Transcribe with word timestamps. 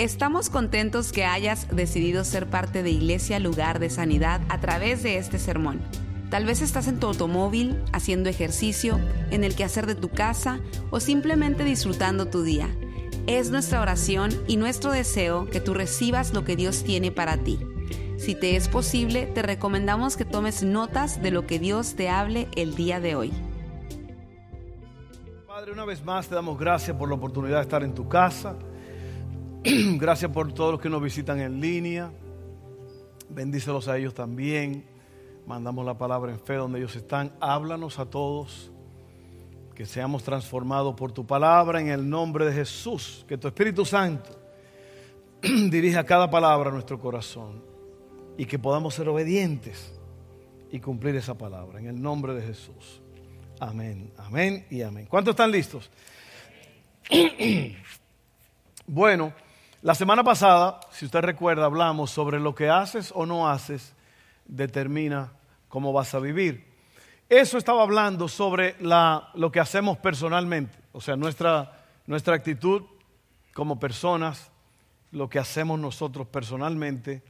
Estamos 0.00 0.48
contentos 0.48 1.12
que 1.12 1.26
hayas 1.26 1.68
decidido 1.76 2.24
ser 2.24 2.48
parte 2.48 2.82
de 2.82 2.88
Iglesia 2.88 3.38
Lugar 3.38 3.78
de 3.80 3.90
Sanidad 3.90 4.40
a 4.48 4.58
través 4.58 5.02
de 5.02 5.18
este 5.18 5.38
sermón. 5.38 5.82
Tal 6.30 6.46
vez 6.46 6.62
estás 6.62 6.88
en 6.88 6.98
tu 6.98 7.06
automóvil, 7.06 7.78
haciendo 7.92 8.30
ejercicio, 8.30 8.98
en 9.30 9.44
el 9.44 9.54
quehacer 9.54 9.84
de 9.84 9.94
tu 9.94 10.08
casa 10.08 10.60
o 10.88 11.00
simplemente 11.00 11.64
disfrutando 11.64 12.28
tu 12.28 12.42
día. 12.42 12.70
Es 13.26 13.50
nuestra 13.50 13.82
oración 13.82 14.30
y 14.48 14.56
nuestro 14.56 14.90
deseo 14.90 15.50
que 15.50 15.60
tú 15.60 15.74
recibas 15.74 16.32
lo 16.32 16.46
que 16.46 16.56
Dios 16.56 16.82
tiene 16.82 17.12
para 17.12 17.36
ti. 17.36 17.60
Si 18.16 18.34
te 18.34 18.56
es 18.56 18.68
posible, 18.68 19.26
te 19.26 19.42
recomendamos 19.42 20.16
que 20.16 20.24
tomes 20.24 20.62
notas 20.62 21.20
de 21.20 21.30
lo 21.30 21.46
que 21.46 21.58
Dios 21.58 21.94
te 21.94 22.08
hable 22.08 22.48
el 22.56 22.74
día 22.74 23.00
de 23.00 23.16
hoy. 23.16 23.32
Padre, 25.46 25.72
una 25.72 25.84
vez 25.84 26.02
más 26.02 26.26
te 26.26 26.34
damos 26.34 26.58
gracias 26.58 26.96
por 26.96 27.10
la 27.10 27.16
oportunidad 27.16 27.56
de 27.56 27.62
estar 27.64 27.82
en 27.82 27.92
tu 27.92 28.08
casa. 28.08 28.56
Gracias 29.98 30.30
por 30.30 30.52
todos 30.54 30.72
los 30.72 30.80
que 30.80 30.88
nos 30.88 31.02
visitan 31.02 31.38
en 31.38 31.60
línea. 31.60 32.10
Bendícelos 33.28 33.88
a 33.88 33.98
ellos 33.98 34.14
también. 34.14 34.86
Mandamos 35.46 35.84
la 35.84 35.98
palabra 35.98 36.32
en 36.32 36.40
fe 36.40 36.54
donde 36.54 36.78
ellos 36.78 36.96
están. 36.96 37.32
Háblanos 37.40 37.98
a 37.98 38.06
todos. 38.06 38.70
Que 39.74 39.84
seamos 39.84 40.22
transformados 40.22 40.94
por 40.94 41.12
tu 41.12 41.26
palabra 41.26 41.78
en 41.78 41.88
el 41.88 42.08
nombre 42.08 42.46
de 42.46 42.54
Jesús. 42.54 43.26
Que 43.28 43.36
tu 43.36 43.48
Espíritu 43.48 43.84
Santo 43.84 44.30
dirija 45.42 46.04
cada 46.04 46.30
palabra 46.30 46.70
a 46.70 46.72
nuestro 46.72 46.98
corazón. 46.98 47.62
Y 48.38 48.46
que 48.46 48.58
podamos 48.58 48.94
ser 48.94 49.10
obedientes 49.10 49.92
y 50.72 50.80
cumplir 50.80 51.16
esa 51.16 51.36
palabra. 51.36 51.80
En 51.80 51.86
el 51.86 52.00
nombre 52.00 52.32
de 52.32 52.40
Jesús. 52.40 53.02
Amén, 53.58 54.10
amén 54.16 54.64
y 54.70 54.80
amén. 54.80 55.04
¿Cuántos 55.04 55.32
están 55.32 55.50
listos? 55.50 55.90
bueno. 58.86 59.34
La 59.82 59.94
semana 59.94 60.22
pasada, 60.22 60.78
si 60.90 61.06
usted 61.06 61.20
recuerda, 61.20 61.64
hablamos 61.64 62.10
sobre 62.10 62.38
lo 62.38 62.54
que 62.54 62.68
haces 62.68 63.10
o 63.14 63.24
no 63.24 63.48
haces 63.48 63.94
determina 64.44 65.32
cómo 65.68 65.90
vas 65.90 66.14
a 66.14 66.18
vivir. 66.18 66.66
Eso 67.30 67.56
estaba 67.56 67.82
hablando 67.82 68.28
sobre 68.28 68.76
lo 68.78 69.50
que 69.50 69.58
hacemos 69.58 69.96
personalmente, 69.96 70.76
o 70.92 71.00
sea, 71.00 71.16
nuestra, 71.16 71.80
nuestra 72.06 72.34
actitud 72.34 72.82
como 73.54 73.80
personas, 73.80 74.50
lo 75.12 75.30
que 75.30 75.38
hacemos 75.38 75.80
nosotros 75.80 76.26
personalmente 76.26 77.22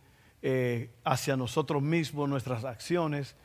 eh, 0.42 0.90
hacia 1.04 1.36
nosotros 1.36 1.80
mismos, 1.80 2.28
nuestras 2.28 2.64
acciones. 2.64 3.36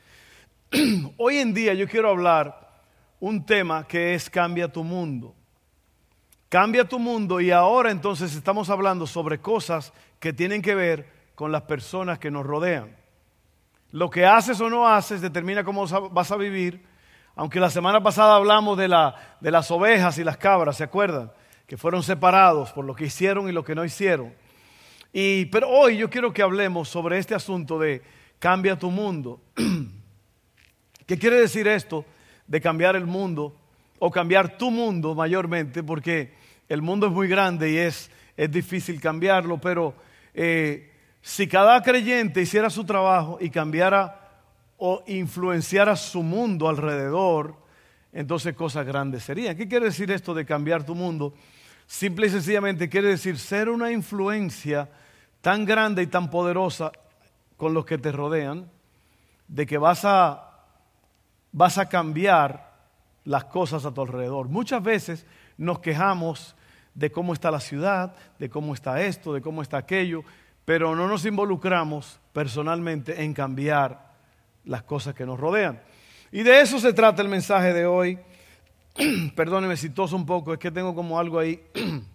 Hoy 1.16 1.36
en 1.36 1.54
día 1.54 1.74
yo 1.74 1.86
quiero 1.86 2.10
hablar 2.10 2.82
un 3.20 3.46
tema 3.46 3.86
que 3.86 4.14
es 4.14 4.28
cambia 4.28 4.66
tu 4.66 4.82
mundo. 4.82 5.32
Cambia 6.48 6.88
tu 6.88 6.98
mundo 6.98 7.40
y 7.40 7.50
ahora 7.50 7.90
entonces 7.90 8.34
estamos 8.34 8.70
hablando 8.70 9.06
sobre 9.06 9.40
cosas 9.40 9.92
que 10.20 10.32
tienen 10.32 10.62
que 10.62 10.74
ver 10.74 11.10
con 11.34 11.50
las 11.50 11.62
personas 11.62 12.18
que 12.18 12.30
nos 12.30 12.46
rodean. 12.46 12.96
Lo 13.90 14.10
que 14.10 14.26
haces 14.26 14.60
o 14.60 14.70
no 14.70 14.86
haces 14.86 15.20
determina 15.20 15.64
cómo 15.64 15.86
vas 16.10 16.30
a 16.30 16.36
vivir. 16.36 16.84
Aunque 17.34 17.60
la 17.60 17.68
semana 17.68 18.02
pasada 18.02 18.36
hablamos 18.36 18.78
de, 18.78 18.88
la, 18.88 19.36
de 19.40 19.50
las 19.50 19.70
ovejas 19.70 20.18
y 20.18 20.24
las 20.24 20.36
cabras, 20.36 20.76
¿se 20.76 20.84
acuerdan? 20.84 21.32
Que 21.66 21.76
fueron 21.76 22.02
separados 22.02 22.72
por 22.72 22.84
lo 22.84 22.94
que 22.94 23.06
hicieron 23.06 23.48
y 23.48 23.52
lo 23.52 23.64
que 23.64 23.74
no 23.74 23.84
hicieron. 23.84 24.32
Y, 25.12 25.46
pero 25.46 25.68
hoy 25.68 25.96
yo 25.96 26.08
quiero 26.08 26.32
que 26.32 26.42
hablemos 26.42 26.88
sobre 26.88 27.18
este 27.18 27.34
asunto 27.34 27.78
de 27.78 28.02
cambia 28.38 28.78
tu 28.78 28.90
mundo. 28.90 29.40
¿Qué 31.06 31.18
quiere 31.18 31.40
decir 31.40 31.66
esto 31.66 32.04
de 32.46 32.60
cambiar 32.60 32.96
el 32.96 33.06
mundo? 33.06 33.56
O 33.98 34.10
cambiar 34.10 34.58
tu 34.58 34.70
mundo 34.70 35.14
mayormente, 35.14 35.82
porque 35.82 36.34
el 36.68 36.82
mundo 36.82 37.06
es 37.06 37.12
muy 37.12 37.28
grande 37.28 37.70
y 37.70 37.76
es, 37.78 38.10
es 38.36 38.50
difícil 38.50 39.00
cambiarlo, 39.00 39.58
pero 39.58 39.94
eh, 40.34 40.92
si 41.22 41.46
cada 41.48 41.82
creyente 41.82 42.42
hiciera 42.42 42.70
su 42.70 42.84
trabajo 42.84 43.38
y 43.40 43.50
cambiara 43.50 44.30
o 44.78 45.02
influenciara 45.06 45.96
su 45.96 46.22
mundo 46.22 46.68
alrededor, 46.68 47.56
entonces 48.12 48.54
cosas 48.54 48.86
grandes 48.86 49.24
serían. 49.24 49.56
¿Qué 49.56 49.68
quiere 49.68 49.86
decir 49.86 50.10
esto 50.10 50.34
de 50.34 50.44
cambiar 50.44 50.84
tu 50.84 50.94
mundo? 50.94 51.34
Simple 51.86 52.26
y 52.26 52.30
sencillamente 52.30 52.88
quiere 52.88 53.08
decir 53.08 53.38
ser 53.38 53.68
una 53.68 53.90
influencia 53.92 54.88
tan 55.40 55.64
grande 55.64 56.02
y 56.02 56.06
tan 56.06 56.30
poderosa 56.30 56.92
con 57.56 57.72
los 57.72 57.86
que 57.86 57.98
te 57.98 58.12
rodean, 58.12 58.70
de 59.48 59.66
que 59.66 59.78
vas 59.78 60.04
a, 60.04 60.50
vas 61.52 61.78
a 61.78 61.88
cambiar 61.88 62.65
las 63.26 63.44
cosas 63.44 63.84
a 63.84 63.92
tu 63.92 64.00
alrededor. 64.00 64.48
Muchas 64.48 64.82
veces 64.82 65.26
nos 65.58 65.80
quejamos 65.80 66.56
de 66.94 67.10
cómo 67.12 67.34
está 67.34 67.50
la 67.50 67.60
ciudad, 67.60 68.14
de 68.38 68.48
cómo 68.48 68.72
está 68.72 69.02
esto, 69.02 69.34
de 69.34 69.42
cómo 69.42 69.60
está 69.60 69.76
aquello, 69.76 70.24
pero 70.64 70.96
no 70.96 71.06
nos 71.08 71.26
involucramos 71.26 72.18
personalmente 72.32 73.22
en 73.22 73.34
cambiar 73.34 74.14
las 74.64 74.82
cosas 74.84 75.14
que 75.14 75.26
nos 75.26 75.38
rodean. 75.38 75.82
Y 76.32 76.42
de 76.42 76.60
eso 76.60 76.78
se 76.78 76.92
trata 76.92 77.20
el 77.20 77.28
mensaje 77.28 77.72
de 77.72 77.84
hoy. 77.84 78.18
Perdónenme 79.36 79.76
si 79.76 79.90
toso 79.90 80.16
un 80.16 80.24
poco, 80.24 80.52
es 80.52 80.58
que 80.58 80.70
tengo 80.70 80.94
como 80.94 81.18
algo 81.18 81.38
ahí. 81.38 81.60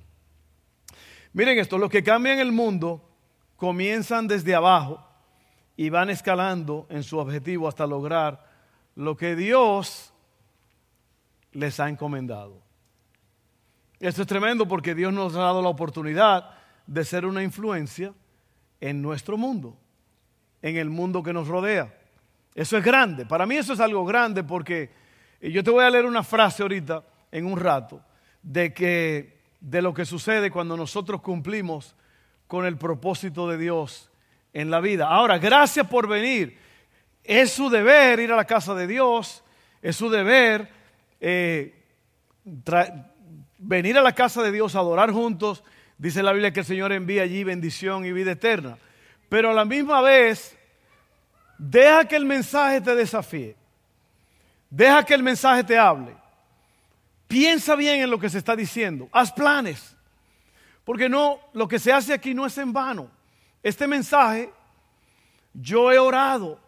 Miren 1.34 1.60
esto, 1.60 1.78
los 1.78 1.90
que 1.90 2.04
cambian 2.04 2.40
el 2.40 2.52
mundo 2.52 3.08
comienzan 3.58 4.28
desde 4.28 4.56
abajo 4.56 5.06
y 5.76 5.90
van 5.90 6.10
escalando 6.10 6.88
en 6.90 7.04
su 7.04 7.18
objetivo 7.18 7.68
hasta 7.68 7.86
lograr 7.86 8.46
lo 8.96 9.16
que 9.16 9.36
Dios 9.36 10.11
les 11.52 11.80
ha 11.80 11.90
encomendado. 11.90 12.62
Esto 14.00 14.24
es 14.24 14.28
tremendo 14.28 14.68
porque 14.68 14.96
Dios 14.96 15.14
nos 15.14 15.36
ha 15.36 15.42
dado 15.42 15.62
la 15.62 15.70
oportunidad 15.70 16.52
de 16.88 17.06
ser 17.06 17.26
una 17.26 17.44
influencia 17.44 18.14
en 18.80 19.02
nuestro 19.02 19.38
mundo, 19.38 19.78
en 20.62 20.78
el 20.78 20.90
mundo 20.90 21.22
que 21.22 21.34
nos 21.34 21.48
rodea. 21.48 21.94
Eso 22.56 22.78
es 22.78 22.84
grande. 22.84 23.26
Para 23.26 23.46
mí 23.46 23.56
eso 23.56 23.74
es 23.74 23.80
algo 23.80 24.04
grande 24.06 24.44
porque 24.44 24.90
yo 25.42 25.64
te 25.64 25.72
voy 25.72 25.86
a 25.86 25.90
leer 25.90 26.06
una 26.06 26.24
frase 26.24 26.64
ahorita, 26.64 27.04
en 27.32 27.46
un 27.46 27.60
rato, 27.60 28.02
de 28.42 28.74
que 28.74 29.40
de 29.60 29.82
lo 29.82 29.94
que 29.94 30.06
sucede 30.06 30.52
cuando 30.52 30.76
nosotros 30.76 31.22
cumplimos 31.22 31.96
con 32.48 32.66
el 32.66 32.78
propósito 32.78 33.48
de 33.48 33.58
Dios 33.58 34.10
en 34.52 34.70
la 34.72 34.82
vida. 34.82 35.08
Ahora, 35.08 35.38
gracias 35.38 35.88
por 35.88 36.08
venir. 36.08 36.58
Es 37.24 37.52
su 37.52 37.70
deber 37.70 38.20
ir 38.20 38.32
a 38.32 38.36
la 38.36 38.46
casa 38.46 38.74
de 38.74 38.88
Dios, 38.88 39.44
es 39.82 39.96
su 39.96 40.10
deber 40.10 40.81
eh, 41.22 41.86
venir 43.60 43.98
a 43.98 44.02
la 44.02 44.14
casa 44.14 44.42
de 44.42 44.52
Dios, 44.52 44.76
adorar 44.76 45.12
juntos, 45.12 45.64
dice 45.98 46.24
la 46.24 46.34
Biblia 46.34 46.52
que 46.52 46.62
el 46.62 46.66
Señor 46.66 46.92
envía 46.92 47.22
allí 47.22 47.44
bendición 47.44 48.04
y 48.06 48.12
vida 48.12 48.32
eterna. 48.32 48.78
Pero 49.30 49.52
a 49.52 49.54
la 49.54 49.64
misma 49.64 50.02
vez, 50.02 50.58
deja 51.58 52.06
que 52.06 52.16
el 52.16 52.26
mensaje 52.26 52.82
te 52.82 52.96
desafíe. 52.96 53.56
Deja 54.70 55.06
que 55.06 55.14
el 55.14 55.22
mensaje 55.22 55.64
te 55.64 55.78
hable. 55.78 56.16
Piensa 57.28 57.76
bien 57.76 58.02
en 58.02 58.10
lo 58.10 58.20
que 58.20 58.30
se 58.30 58.40
está 58.40 58.56
diciendo. 58.56 59.08
Haz 59.12 59.32
planes. 59.32 59.96
Porque 60.84 61.08
no, 61.08 61.40
lo 61.54 61.68
que 61.68 61.78
se 61.78 61.94
hace 61.94 62.14
aquí 62.14 62.34
no 62.34 62.46
es 62.46 62.58
en 62.58 62.74
vano. 62.74 63.10
Este 63.62 63.88
mensaje, 63.88 64.52
yo 65.54 65.92
he 65.92 66.00
orado, 66.00 66.60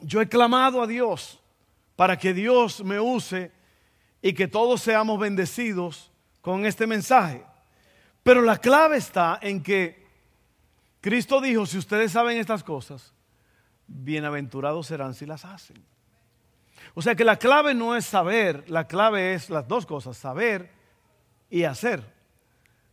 yo 0.00 0.20
he 0.20 0.28
clamado 0.28 0.80
a 0.82 0.86
Dios 0.86 1.39
para 2.00 2.16
que 2.16 2.32
Dios 2.32 2.82
me 2.82 2.98
use 2.98 3.52
y 4.22 4.32
que 4.32 4.48
todos 4.48 4.80
seamos 4.80 5.20
bendecidos 5.20 6.10
con 6.40 6.64
este 6.64 6.86
mensaje. 6.86 7.44
Pero 8.22 8.40
la 8.40 8.56
clave 8.56 8.96
está 8.96 9.38
en 9.42 9.62
que 9.62 10.06
Cristo 11.02 11.42
dijo, 11.42 11.66
si 11.66 11.76
ustedes 11.76 12.12
saben 12.12 12.38
estas 12.38 12.64
cosas, 12.64 13.12
bienaventurados 13.86 14.86
serán 14.86 15.12
si 15.12 15.26
las 15.26 15.44
hacen. 15.44 15.76
O 16.94 17.02
sea 17.02 17.14
que 17.14 17.22
la 17.22 17.36
clave 17.36 17.74
no 17.74 17.94
es 17.94 18.06
saber, 18.06 18.64
la 18.70 18.86
clave 18.86 19.34
es 19.34 19.50
las 19.50 19.68
dos 19.68 19.84
cosas, 19.84 20.16
saber 20.16 20.70
y 21.50 21.64
hacer. 21.64 22.02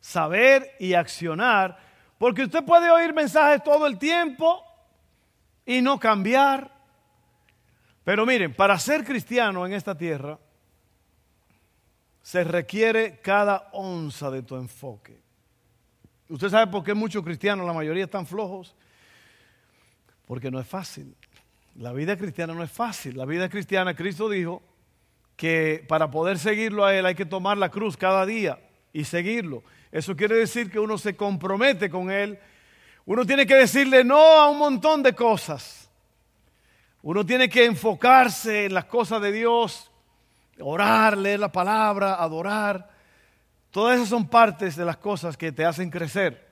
Saber 0.01 0.75
y 0.81 0.95
accionar, 0.95 1.79
porque 2.17 2.43
usted 2.43 2.61
puede 2.65 2.91
oír 2.91 3.13
mensajes 3.13 3.63
todo 3.63 3.87
el 3.87 3.97
tiempo 3.97 4.61
y 5.65 5.81
no 5.81 5.97
cambiar. 5.97 6.76
Pero 8.07 8.25
miren, 8.25 8.53
para 8.53 8.79
ser 8.79 9.03
cristiano 9.03 9.65
en 9.65 9.73
esta 9.73 9.93
tierra, 9.93 10.39
se 12.21 12.45
requiere 12.45 13.19
cada 13.19 13.67
onza 13.73 14.31
de 14.31 14.43
tu 14.43 14.55
enfoque. 14.55 15.19
¿Usted 16.29 16.47
sabe 16.47 16.71
por 16.71 16.85
qué 16.85 16.93
muchos 16.93 17.21
cristianos, 17.21 17.67
la 17.67 17.73
mayoría 17.73 18.05
están 18.05 18.25
flojos? 18.25 18.77
Porque 20.25 20.49
no 20.49 20.57
es 20.57 20.65
fácil. 20.65 21.17
La 21.75 21.91
vida 21.91 22.15
cristiana 22.15 22.53
no 22.53 22.63
es 22.63 22.71
fácil. 22.71 23.17
La 23.17 23.25
vida 23.25 23.49
cristiana, 23.49 23.93
Cristo 23.93 24.29
dijo 24.29 24.63
que 25.35 25.83
para 25.85 26.09
poder 26.09 26.39
seguirlo 26.39 26.85
a 26.85 26.95
Él 26.95 27.05
hay 27.05 27.15
que 27.15 27.25
tomar 27.25 27.57
la 27.57 27.71
cruz 27.71 27.97
cada 27.97 28.25
día 28.25 28.57
y 28.93 29.03
seguirlo. 29.03 29.65
Eso 29.91 30.15
quiere 30.15 30.37
decir 30.37 30.71
que 30.71 30.79
uno 30.79 30.97
se 30.97 31.17
compromete 31.17 31.89
con 31.89 32.09
Él. 32.09 32.39
Uno 33.05 33.25
tiene 33.25 33.45
que 33.45 33.55
decirle 33.55 34.05
no 34.05 34.17
a 34.17 34.47
un 34.47 34.59
montón 34.59 35.03
de 35.03 35.11
cosas. 35.11 35.86
Uno 37.01 37.25
tiene 37.25 37.49
que 37.49 37.65
enfocarse 37.65 38.65
en 38.65 38.73
las 38.73 38.85
cosas 38.85 39.21
de 39.21 39.31
Dios, 39.31 39.91
orar, 40.59 41.17
leer 41.17 41.39
la 41.39 41.51
palabra, 41.51 42.15
adorar. 42.15 42.89
Todas 43.71 43.97
esas 43.97 44.09
son 44.09 44.27
partes 44.27 44.75
de 44.75 44.85
las 44.85 44.97
cosas 44.97 45.37
que 45.37 45.51
te 45.51 45.65
hacen 45.65 45.89
crecer. 45.89 46.47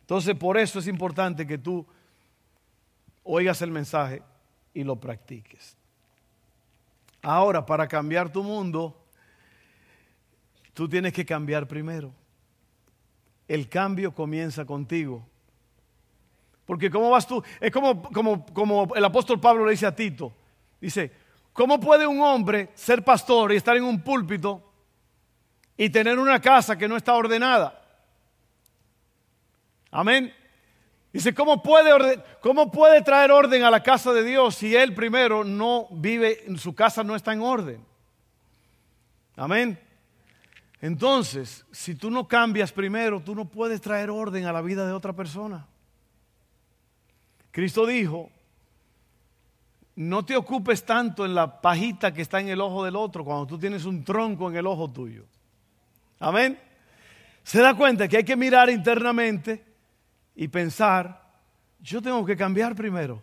Entonces, 0.00 0.34
por 0.34 0.56
eso 0.56 0.78
es 0.78 0.86
importante 0.86 1.46
que 1.46 1.58
tú 1.58 1.86
oigas 3.24 3.60
el 3.62 3.70
mensaje 3.70 4.22
y 4.72 4.84
lo 4.84 4.96
practiques. 4.96 5.76
Ahora, 7.22 7.66
para 7.66 7.88
cambiar 7.88 8.30
tu 8.30 8.42
mundo, 8.42 8.96
tú 10.72 10.88
tienes 10.88 11.12
que 11.12 11.26
cambiar 11.26 11.66
primero. 11.66 12.12
El 13.48 13.68
cambio 13.68 14.14
comienza 14.14 14.64
contigo. 14.64 15.26
Porque 16.66 16.90
¿cómo 16.90 17.10
vas 17.10 17.26
tú? 17.26 17.42
Es 17.60 17.70
como, 17.70 18.02
como, 18.02 18.44
como 18.46 18.94
el 18.94 19.04
apóstol 19.04 19.40
Pablo 19.40 19.64
le 19.64 19.70
dice 19.70 19.86
a 19.86 19.94
Tito. 19.94 20.32
Dice, 20.80 21.10
¿cómo 21.52 21.80
puede 21.80 22.06
un 22.06 22.20
hombre 22.20 22.70
ser 22.74 23.02
pastor 23.02 23.52
y 23.52 23.56
estar 23.56 23.76
en 23.76 23.84
un 23.84 24.02
púlpito 24.02 24.66
y 25.76 25.90
tener 25.90 26.18
una 26.18 26.40
casa 26.40 26.76
que 26.76 26.88
no 26.88 26.96
está 26.96 27.14
ordenada. 27.14 27.82
Amén. 29.90 30.32
Dice, 31.12 31.34
¿cómo 31.34 31.62
puede, 31.62 32.22
¿cómo 32.40 32.70
puede 32.70 33.02
traer 33.02 33.30
orden 33.30 33.62
a 33.62 33.70
la 33.70 33.82
casa 33.82 34.12
de 34.12 34.22
Dios 34.22 34.54
si 34.56 34.74
él 34.74 34.94
primero 34.94 35.44
no 35.44 35.86
vive, 35.90 36.44
su 36.58 36.74
casa 36.74 37.02
no 37.02 37.14
está 37.14 37.32
en 37.32 37.40
orden? 37.40 37.84
Amén. 39.36 39.78
Entonces, 40.80 41.64
si 41.72 41.94
tú 41.94 42.10
no 42.10 42.28
cambias 42.28 42.72
primero, 42.72 43.20
tú 43.20 43.34
no 43.34 43.46
puedes 43.46 43.80
traer 43.80 44.10
orden 44.10 44.44
a 44.44 44.52
la 44.52 44.60
vida 44.60 44.86
de 44.86 44.92
otra 44.92 45.14
persona. 45.14 45.66
Cristo 47.56 47.86
dijo, 47.86 48.30
no 49.94 50.26
te 50.26 50.36
ocupes 50.36 50.84
tanto 50.84 51.24
en 51.24 51.34
la 51.34 51.62
pajita 51.62 52.12
que 52.12 52.20
está 52.20 52.38
en 52.38 52.50
el 52.50 52.60
ojo 52.60 52.84
del 52.84 52.96
otro 52.96 53.24
cuando 53.24 53.46
tú 53.46 53.58
tienes 53.58 53.86
un 53.86 54.04
tronco 54.04 54.50
en 54.50 54.56
el 54.56 54.66
ojo 54.66 54.90
tuyo. 54.90 55.24
Amén. 56.18 56.60
Se 57.42 57.62
da 57.62 57.74
cuenta 57.74 58.08
que 58.08 58.18
hay 58.18 58.24
que 58.24 58.36
mirar 58.36 58.68
internamente 58.68 59.64
y 60.34 60.48
pensar, 60.48 61.32
yo 61.80 62.02
tengo 62.02 62.26
que 62.26 62.36
cambiar 62.36 62.74
primero. 62.74 63.22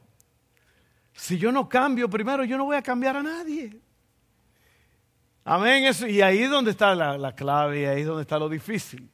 Si 1.14 1.38
yo 1.38 1.52
no 1.52 1.70
cambio 1.70 2.10
primero, 2.10 2.44
yo 2.44 2.58
no 2.58 2.66
voy 2.66 2.78
a 2.78 2.82
cambiar 2.82 3.18
a 3.18 3.22
nadie. 3.22 3.80
Amén. 5.46 5.94
y 6.10 6.22
ahí 6.22 6.40
es 6.40 6.50
donde 6.50 6.72
está 6.72 6.96
la, 6.96 7.20
la 7.20 7.36
clave 7.36 7.82
y 7.82 7.86
ahí 7.86 8.02
es 8.02 8.08
donde 8.08 8.24
está 8.24 8.40
lo 8.40 8.50
difícil. 8.50 9.08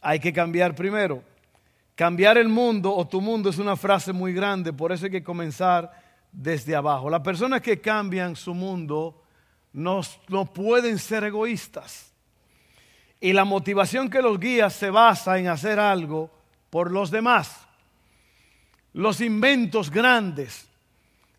Hay 0.00 0.20
que 0.20 0.32
cambiar 0.32 0.76
primero. 0.76 1.24
Cambiar 2.00 2.38
el 2.38 2.48
mundo 2.48 2.96
o 2.96 3.06
tu 3.06 3.20
mundo 3.20 3.50
es 3.50 3.58
una 3.58 3.76
frase 3.76 4.14
muy 4.14 4.32
grande, 4.32 4.72
por 4.72 4.90
eso 4.90 5.04
hay 5.04 5.10
que 5.10 5.22
comenzar 5.22 5.92
desde 6.32 6.74
abajo. 6.74 7.10
Las 7.10 7.20
personas 7.20 7.60
que 7.60 7.78
cambian 7.78 8.36
su 8.36 8.54
mundo 8.54 9.22
no, 9.74 10.00
no 10.28 10.46
pueden 10.46 10.98
ser 10.98 11.24
egoístas. 11.24 12.14
Y 13.20 13.34
la 13.34 13.44
motivación 13.44 14.08
que 14.08 14.22
los 14.22 14.40
guía 14.40 14.70
se 14.70 14.88
basa 14.88 15.38
en 15.38 15.48
hacer 15.48 15.78
algo 15.78 16.30
por 16.70 16.90
los 16.90 17.10
demás. 17.10 17.66
Los 18.94 19.20
inventos 19.20 19.90
grandes, 19.90 20.70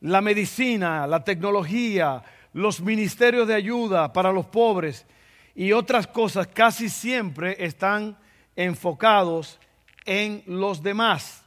la 0.01 0.21
medicina, 0.21 1.07
la 1.07 1.23
tecnología, 1.23 2.21
los 2.53 2.81
ministerios 2.81 3.47
de 3.47 3.55
ayuda 3.55 4.13
para 4.13 4.31
los 4.31 4.45
pobres 4.45 5.07
y 5.55 5.71
otras 5.71 6.05
cosas 6.05 6.45
casi 6.45 6.87
siempre 6.87 7.55
están 7.57 8.15
enfocados 8.55 9.57
en 9.57 9.70
los 10.45 10.81
demás. 10.81 11.43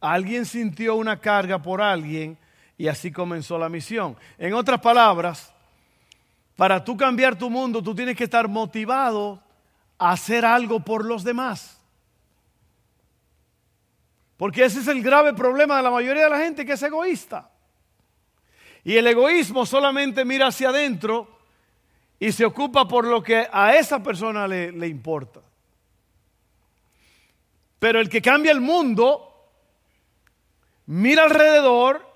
Alguien 0.00 0.46
sintió 0.46 0.94
una 0.94 1.20
carga 1.20 1.60
por 1.60 1.80
alguien 1.80 2.38
y 2.78 2.88
así 2.88 3.10
comenzó 3.10 3.58
la 3.58 3.68
misión. 3.68 4.16
En 4.38 4.52
otras 4.54 4.80
palabras, 4.80 5.52
para 6.56 6.84
tú 6.84 6.96
cambiar 6.96 7.36
tu 7.36 7.50
mundo, 7.50 7.82
tú 7.82 7.94
tienes 7.94 8.16
que 8.16 8.24
estar 8.24 8.48
motivado 8.48 9.42
hacer 9.98 10.44
algo 10.44 10.80
por 10.80 11.04
los 11.04 11.24
demás. 11.24 11.80
Porque 14.36 14.64
ese 14.64 14.80
es 14.80 14.88
el 14.88 15.02
grave 15.02 15.32
problema 15.32 15.78
de 15.78 15.82
la 15.82 15.90
mayoría 15.90 16.24
de 16.24 16.30
la 16.30 16.38
gente 16.38 16.66
que 16.66 16.72
es 16.72 16.82
egoísta. 16.82 17.50
Y 18.84 18.96
el 18.96 19.06
egoísmo 19.06 19.64
solamente 19.66 20.24
mira 20.24 20.48
hacia 20.48 20.68
adentro 20.68 21.40
y 22.18 22.32
se 22.32 22.44
ocupa 22.44 22.86
por 22.86 23.06
lo 23.06 23.22
que 23.22 23.48
a 23.50 23.74
esa 23.74 24.02
persona 24.02 24.46
le, 24.46 24.72
le 24.72 24.86
importa. 24.86 25.40
Pero 27.78 28.00
el 28.00 28.08
que 28.08 28.22
cambia 28.22 28.52
el 28.52 28.60
mundo, 28.60 29.50
mira 30.86 31.24
alrededor 31.24 32.06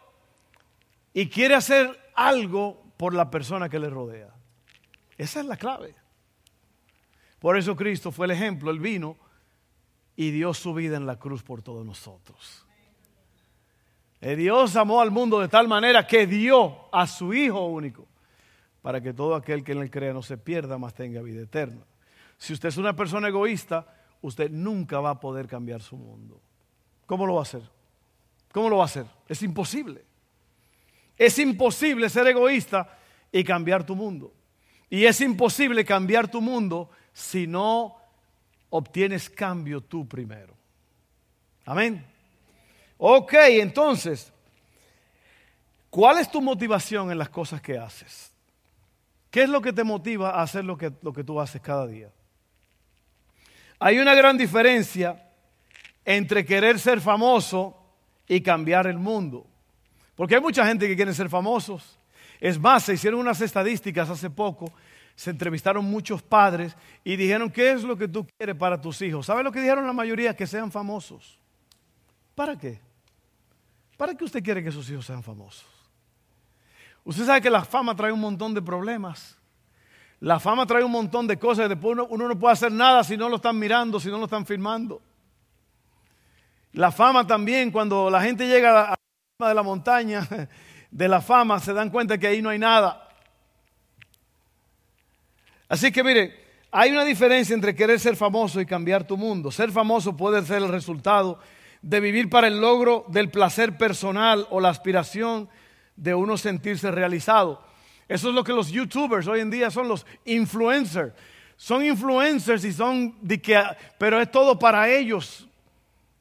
y 1.13 1.29
quiere 1.29 1.55
hacer 1.55 1.99
algo 2.15 2.83
por 2.97 3.15
la 3.15 3.31
persona 3.31 3.69
que 3.69 3.79
le 3.79 3.91
rodea. 3.91 4.29
Esa 5.17 5.41
es 5.41 5.47
la 5.47 5.57
clave. 5.57 5.95
Por 7.39 7.57
eso 7.57 7.77
Cristo 7.77 8.13
fue 8.13 8.27
el 8.27 8.33
ejemplo, 8.33 8.71
Él 8.71 8.81
vino 8.81 9.17
y 10.17 10.31
dio 10.31 10.53
su 10.53 10.75
vida 10.75 10.97
en 10.97 11.07
la 11.07 11.17
cruz 11.17 11.43
por 11.43 11.63
todos 11.63 11.85
nosotros. 11.85 12.67
Y 14.21 14.35
Dios 14.35 14.77
amó 14.77 15.01
al 15.01 15.11
mundo 15.11 15.41
de 15.41 15.49
tal 15.49 15.67
manera 15.67 16.07
que 16.07 16.27
dio 16.27 16.95
a 16.95 17.07
su 17.07 17.33
Hijo 17.33 17.65
único 17.67 18.07
para 18.83 19.01
que 19.01 19.13
todo 19.13 19.35
aquel 19.35 19.65
que 19.65 19.73
en 19.73 19.79
él 19.79 19.91
crea 19.91 20.13
no 20.13 20.23
se 20.23 20.39
pierda, 20.39 20.79
mas 20.79 20.95
tenga 20.95 21.23
vida 21.23 21.43
eterna. 21.43 21.83
Si 22.39 22.53
usted 22.53 22.69
es 22.69 22.77
una 22.77 22.95
persona 22.95 23.29
egoísta, 23.29 23.87
usted 24.23 24.51
nunca 24.51 25.01
va 25.01 25.11
a 25.11 25.21
poder 25.21 25.47
cambiar 25.47 25.83
su 25.83 25.97
mundo. 25.97 26.41
¿Cómo 27.07 27.27
lo 27.27 27.35
va 27.35 27.41
a 27.41 27.43
hacer? 27.43 27.63
¿Cómo 28.53 28.69
lo 28.69 28.77
va 28.77 28.85
a 28.85 28.87
hacer? 28.87 29.07
Es 29.29 29.43
imposible. 29.43 30.05
Es 31.17 31.39
imposible 31.39 32.09
ser 32.09 32.27
egoísta 32.27 32.99
y 33.31 33.45
cambiar 33.45 33.85
tu 33.85 33.95
mundo. 33.95 34.33
Y 34.89 35.05
es 35.05 35.21
imposible 35.21 35.85
cambiar 35.85 36.29
tu 36.29 36.41
mundo 36.41 36.91
si 37.13 37.47
no 37.47 37.97
obtienes 38.71 39.29
cambio 39.31 39.81
tú 39.81 40.07
primero. 40.09 40.55
Amén. 41.65 42.05
Ok, 42.99 43.35
entonces, 43.35 44.33
¿cuál 45.89 46.19
es 46.19 46.31
tu 46.31 46.41
motivación 46.41 47.11
en 47.11 47.19
las 47.19 47.29
cosas 47.29 47.61
que 47.61 47.79
haces? 47.79 48.33
¿Qué 49.31 49.43
es 49.43 49.49
lo 49.49 49.61
que 49.61 49.73
te 49.73 49.85
motiva 49.85 50.31
a 50.31 50.43
hacer 50.43 50.65
lo 50.65 50.77
que, 50.77 50.93
lo 51.03 51.13
que 51.13 51.23
tú 51.23 51.41
haces 51.41 51.61
cada 51.61 51.87
día? 51.87 52.11
Hay 53.81 53.99
una 53.99 54.15
gran 54.15 54.39
diferencia 54.39 55.21
entre 56.05 56.45
querer 56.45 56.79
ser 56.79 57.01
famoso 57.01 57.77
y 58.29 58.41
cambiar 58.41 58.87
el 58.87 58.99
mundo. 58.99 59.47
Porque 60.15 60.37
hay 60.37 60.41
mucha 60.41 60.65
gente 60.65 60.87
que 60.87 60.95
quiere 60.95 61.13
ser 61.13 61.29
famosos. 61.29 61.99
Es 62.41 62.59
más, 62.59 62.85
se 62.85 62.95
hicieron 62.95 63.19
unas 63.19 63.41
estadísticas 63.41 64.09
hace 64.09 64.31
poco 64.31 64.73
se 65.21 65.29
entrevistaron 65.29 65.85
muchos 65.85 66.23
padres 66.23 66.75
y 67.05 67.15
dijeron, 67.15 67.51
¿qué 67.51 67.73
es 67.73 67.83
lo 67.83 67.95
que 67.95 68.09
tú 68.09 68.27
quieres 68.39 68.57
para 68.57 68.81
tus 68.81 69.03
hijos? 69.03 69.27
¿Sabe 69.27 69.43
lo 69.43 69.53
que 69.53 69.61
dijeron 69.61 69.87
la 69.87 69.93
mayoría? 69.93 70.35
Que 70.35 70.47
sean 70.47 70.73
famosos. 70.73 71.39
¿Para 72.35 72.57
qué? 72.57 72.81
¿Para 73.99 74.15
qué 74.15 74.25
usted 74.25 74.43
quiere 74.43 74.65
que 74.65 74.73
sus 74.73 74.89
hijos 74.89 75.05
sean 75.05 75.23
famosos? 75.23 75.67
Usted 77.05 77.27
sabe 77.27 77.43
que 77.43 77.51
la 77.51 77.63
fama 77.67 77.95
trae 77.95 78.11
un 78.11 78.21
montón 78.21 78.55
de 78.55 78.63
problemas. 78.63 79.37
La 80.21 80.39
fama 80.39 80.67
trae 80.67 80.85
un 80.85 80.91
montón 80.91 81.27
de 81.27 81.39
cosas. 81.39 81.69
Después 81.69 81.99
uno, 82.09 82.29
no 82.29 82.39
puede 82.39 82.53
hacer 82.53 82.71
nada 82.71 83.03
si 83.03 83.17
no 83.17 83.29
lo 83.29 83.37
están 83.37 83.59
mirando, 83.59 83.99
si 83.99 84.09
no 84.09 84.19
lo 84.19 84.25
están 84.25 84.45
filmando. 84.45 85.01
La 86.73 86.93
fama 86.93 87.27
también, 87.27 87.71
cuando 87.71 88.11
la 88.11 88.21
gente 88.21 88.47
llega 88.47 88.93
a 88.93 88.97
la 89.39 89.49
de 89.49 89.55
la 89.55 89.63
montaña 89.63 90.29
de 90.91 91.09
la 91.09 91.21
fama, 91.21 91.59
se 91.59 91.73
dan 91.73 91.91
cuenta 91.91 92.19
que 92.19 92.27
ahí 92.27 92.43
no 92.43 92.51
hay 92.51 92.59
nada. 92.59 93.09
Así 95.69 95.91
que 95.91 96.05
mire, 96.05 96.39
hay 96.71 96.91
una 96.91 97.05
diferencia 97.05 97.55
entre 97.55 97.75
querer 97.75 97.99
ser 97.99 98.15
famoso 98.15 98.61
y 98.61 98.67
cambiar 98.67 99.07
tu 99.07 99.17
mundo. 99.17 99.51
Ser 99.51 99.73
famoso 99.73 100.17
puede 100.17 100.45
ser 100.45 100.59
el 100.59 100.69
resultado 100.69 101.39
de 101.81 101.99
vivir 102.01 102.29
para 102.29 102.47
el 102.47 102.61
logro 102.61 103.07
del 103.09 103.31
placer 103.31 103.79
personal 103.79 104.47
o 104.51 104.61
la 104.61 104.69
aspiración 104.69 105.49
de 105.97 106.15
uno 106.15 106.37
sentirse 106.37 106.91
realizado. 106.91 107.70
Eso 108.11 108.31
es 108.31 108.35
lo 108.35 108.43
que 108.43 108.53
los 108.53 108.73
youtubers 108.73 109.29
hoy 109.29 109.39
en 109.39 109.51
día 109.51 109.71
son 109.71 109.87
los 109.87 110.05
influencers. 110.25 111.13
Son 111.57 111.85
influencers 111.85 112.65
y 112.65 112.73
son 112.73 113.15
de 113.21 113.41
que, 113.41 113.57
pero 113.99 114.21
es 114.21 114.29
todo 114.29 114.59
para 114.59 114.89
ellos. 114.89 115.47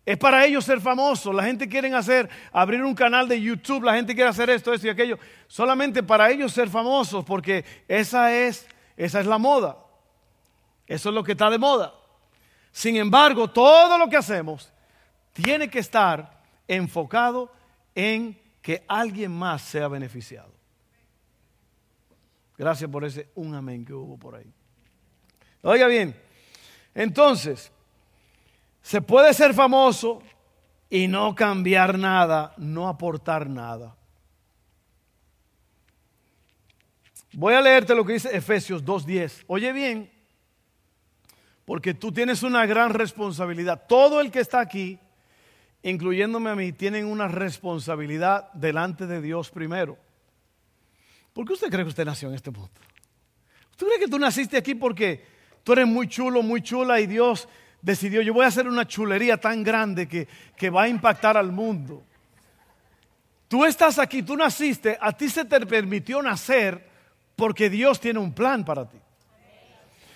Es 0.06 0.16
para 0.16 0.46
ellos 0.46 0.66
ser 0.66 0.82
famosos. 0.82 1.34
La 1.34 1.42
gente 1.42 1.68
quiere 1.68 1.92
hacer, 1.96 2.30
abrir 2.52 2.84
un 2.84 2.94
canal 2.94 3.28
de 3.28 3.42
YouTube, 3.42 3.84
la 3.84 3.96
gente 3.96 4.14
quiere 4.14 4.30
hacer 4.30 4.52
esto, 4.52 4.72
esto 4.72 4.86
y 4.86 4.92
aquello. 4.92 5.18
Solamente 5.48 6.04
para 6.04 6.30
ellos 6.30 6.54
ser 6.54 6.70
famosos, 6.70 7.26
porque 7.26 7.66
esa 7.88 8.32
es 8.36 8.68
esa 8.96 9.20
es 9.22 9.26
la 9.26 9.40
moda. 9.40 9.76
Eso 10.86 11.10
es 11.10 11.16
lo 11.16 11.24
que 11.24 11.32
está 11.32 11.50
de 11.50 11.58
moda. 11.58 11.96
Sin 12.72 12.98
embargo, 12.98 13.50
todo 13.50 13.98
lo 13.98 14.08
que 14.08 14.18
hacemos 14.18 14.72
tiene 15.34 15.72
que 15.72 15.80
estar 15.80 16.40
enfocado 16.68 17.52
en 17.96 18.40
que 18.62 18.86
alguien 18.88 19.32
más 19.32 19.64
sea 19.64 19.88
beneficiado. 19.88 20.59
Gracias 22.60 22.92
por 22.92 23.06
ese 23.06 23.30
un 23.36 23.56
amén 23.56 23.86
que 23.86 23.94
hubo 23.94 24.18
por 24.18 24.36
ahí. 24.36 24.54
Oiga 25.62 25.88
bien, 25.88 26.14
entonces, 26.94 27.72
se 28.82 29.02
puede 29.02 29.34
ser 29.34 29.54
famoso 29.54 30.22
y 30.90 31.08
no 31.08 31.34
cambiar 31.34 31.98
nada, 31.98 32.54
no 32.58 32.90
aportar 32.90 33.50
nada. 33.50 33.96
Voy 37.32 37.54
a 37.54 37.62
leerte 37.62 37.96
lo 37.96 38.04
que 38.04 38.14
dice 38.14 38.36
Efesios 38.36 38.84
2.10. 38.84 39.46
Oye 39.48 39.72
bien, 39.72 40.12
porque 41.64 41.94
tú 41.94 42.12
tienes 42.12 42.44
una 42.44 42.66
gran 42.66 42.94
responsabilidad. 42.94 43.86
Todo 43.88 44.20
el 44.20 44.32
que 44.32 44.42
está 44.42 44.60
aquí, 44.60 45.00
incluyéndome 45.82 46.50
a 46.50 46.56
mí, 46.56 46.74
tienen 46.74 47.06
una 47.06 47.30
responsabilidad 47.30 48.52
delante 48.52 49.08
de 49.08 49.22
Dios 49.22 49.50
primero. 49.50 49.98
¿Por 51.34 51.46
qué 51.46 51.54
usted 51.54 51.70
cree 51.70 51.84
que 51.84 51.90
usted 51.90 52.06
nació 52.06 52.30
en 52.30 52.36
este 52.36 52.52
mundo? 52.52 52.72
¿Usted 53.72 53.88
cree 53.88 54.00
que 54.00 54.08
tú 54.08 54.20
naciste 54.20 54.58
aquí 54.58 54.76
porque 54.76 55.26
tú 55.64 55.74
eres 55.74 55.88
muy 55.88 56.08
chulo, 56.08 56.42
muy 56.42 56.62
chula 56.62 57.00
y 57.00 57.08
Dios 57.08 57.48
decidió, 57.82 58.22
yo 58.22 58.34
voy 58.34 58.46
a 58.46 58.48
hacer 58.48 58.68
una 58.68 58.88
chulería 58.88 59.38
tan 59.38 59.64
grande 59.64 60.08
que, 60.08 60.28
que 60.58 60.70
va 60.70 60.84
a 60.84 60.88
impactar 60.88 61.38
al 61.38 61.52
mundo? 61.52 62.04
Tú 63.48 63.66
estás 63.66 63.98
aquí, 63.98 64.22
tú 64.22 64.36
naciste, 64.36 64.98
a 65.00 65.12
ti 65.12 65.30
se 65.30 65.46
te 65.46 65.66
permitió 65.66 66.22
nacer 66.22 66.88
porque 67.36 67.70
Dios 67.70 68.00
tiene 68.00 68.20
un 68.20 68.34
plan 68.34 68.64
para 68.66 68.88
ti. 68.88 68.98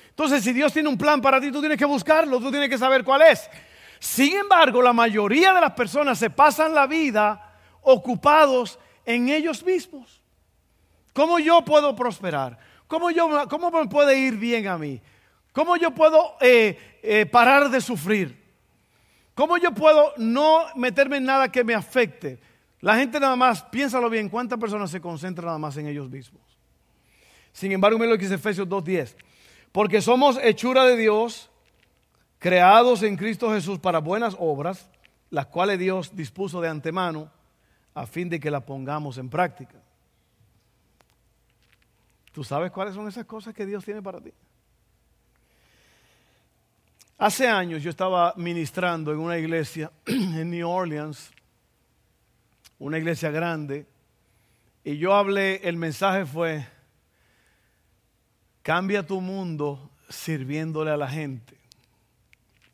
Entonces, 0.09 0.43
si 0.43 0.53
Dios 0.53 0.71
tiene 0.71 0.89
un 0.89 0.97
plan 0.97 1.19
para 1.19 1.41
ti, 1.41 1.51
tú 1.51 1.59
tienes 1.59 1.77
que 1.77 1.85
buscarlo, 1.85 2.39
tú 2.39 2.51
tienes 2.51 2.69
que 2.69 2.77
saber 2.77 3.03
cuál 3.03 3.23
es. 3.23 3.49
Sin 3.97 4.35
embargo, 4.35 4.81
la 4.81 4.93
mayoría 4.93 5.53
de 5.53 5.61
las 5.61 5.71
personas 5.71 6.19
se 6.19 6.29
pasan 6.29 6.75
la 6.75 6.85
vida 6.85 7.57
ocupados 7.81 8.77
en 9.05 9.29
ellos 9.29 9.63
mismos. 9.63 10.22
¿Cómo 11.13 11.39
yo 11.39 11.63
puedo 11.63 11.95
prosperar? 11.95 12.57
¿Cómo, 12.87 13.11
yo, 13.11 13.47
cómo 13.49 13.71
me 13.71 13.87
puede 13.87 14.17
ir 14.17 14.37
bien 14.37 14.67
a 14.67 14.77
mí? 14.77 14.99
¿Cómo 15.51 15.77
yo 15.77 15.91
puedo 15.91 16.35
eh, 16.41 16.99
eh, 17.03 17.25
parar 17.27 17.69
de 17.69 17.79
sufrir? 17.79 18.43
¿Cómo 19.35 19.57
yo 19.57 19.73
puedo 19.73 20.13
no 20.17 20.65
meterme 20.75 21.17
en 21.17 21.25
nada 21.25 21.51
que 21.51 21.63
me 21.63 21.75
afecte? 21.75 22.39
La 22.81 22.95
gente 22.95 23.19
nada 23.19 23.35
más, 23.35 23.63
piénsalo 23.63 24.09
bien, 24.09 24.29
¿cuántas 24.29 24.59
personas 24.59 24.91
se 24.91 24.99
concentran 24.99 25.45
nada 25.45 25.57
más 25.57 25.77
en 25.77 25.87
ellos 25.87 26.09
mismos? 26.09 26.41
Sin 27.51 27.71
embargo, 27.71 27.97
mira 27.97 28.11
lo 28.11 28.17
que 28.17 28.23
dice 28.23 28.35
Efesios 28.35 28.67
2.10. 28.67 29.15
Porque 29.71 30.01
somos 30.01 30.39
hechura 30.41 30.83
de 30.85 30.97
Dios, 30.97 31.49
creados 32.39 33.03
en 33.03 33.15
Cristo 33.15 33.51
Jesús 33.51 33.79
para 33.79 33.99
buenas 33.99 34.35
obras, 34.39 34.89
las 35.29 35.45
cuales 35.47 35.79
Dios 35.79 36.15
dispuso 36.15 36.61
de 36.61 36.69
antemano 36.69 37.31
a 37.93 38.05
fin 38.05 38.29
de 38.29 38.39
que 38.39 38.51
las 38.51 38.63
pongamos 38.63 39.17
en 39.17 39.29
práctica. 39.29 39.82
¿Tú 42.33 42.43
sabes 42.43 42.71
cuáles 42.71 42.95
son 42.95 43.07
esas 43.07 43.25
cosas 43.25 43.53
que 43.53 43.65
Dios 43.65 43.85
tiene 43.85 44.01
para 44.01 44.19
ti? 44.19 44.33
Hace 47.17 47.47
años 47.47 47.81
yo 47.81 47.89
estaba 47.89 48.33
ministrando 48.35 49.13
en 49.13 49.19
una 49.19 49.37
iglesia 49.37 49.89
en 50.05 50.49
New 50.49 50.67
Orleans, 50.67 51.31
una 52.79 52.97
iglesia 52.97 53.31
grande, 53.31 53.85
y 54.83 54.97
yo 54.97 55.13
hablé, 55.13 55.61
el 55.63 55.77
mensaje 55.77 56.25
fue, 56.25 56.67
Cambia 58.63 59.05
tu 59.05 59.19
mundo 59.19 59.91
sirviéndole 60.07 60.89
a 60.89 60.95
la 60.95 61.09
gente. 61.09 61.57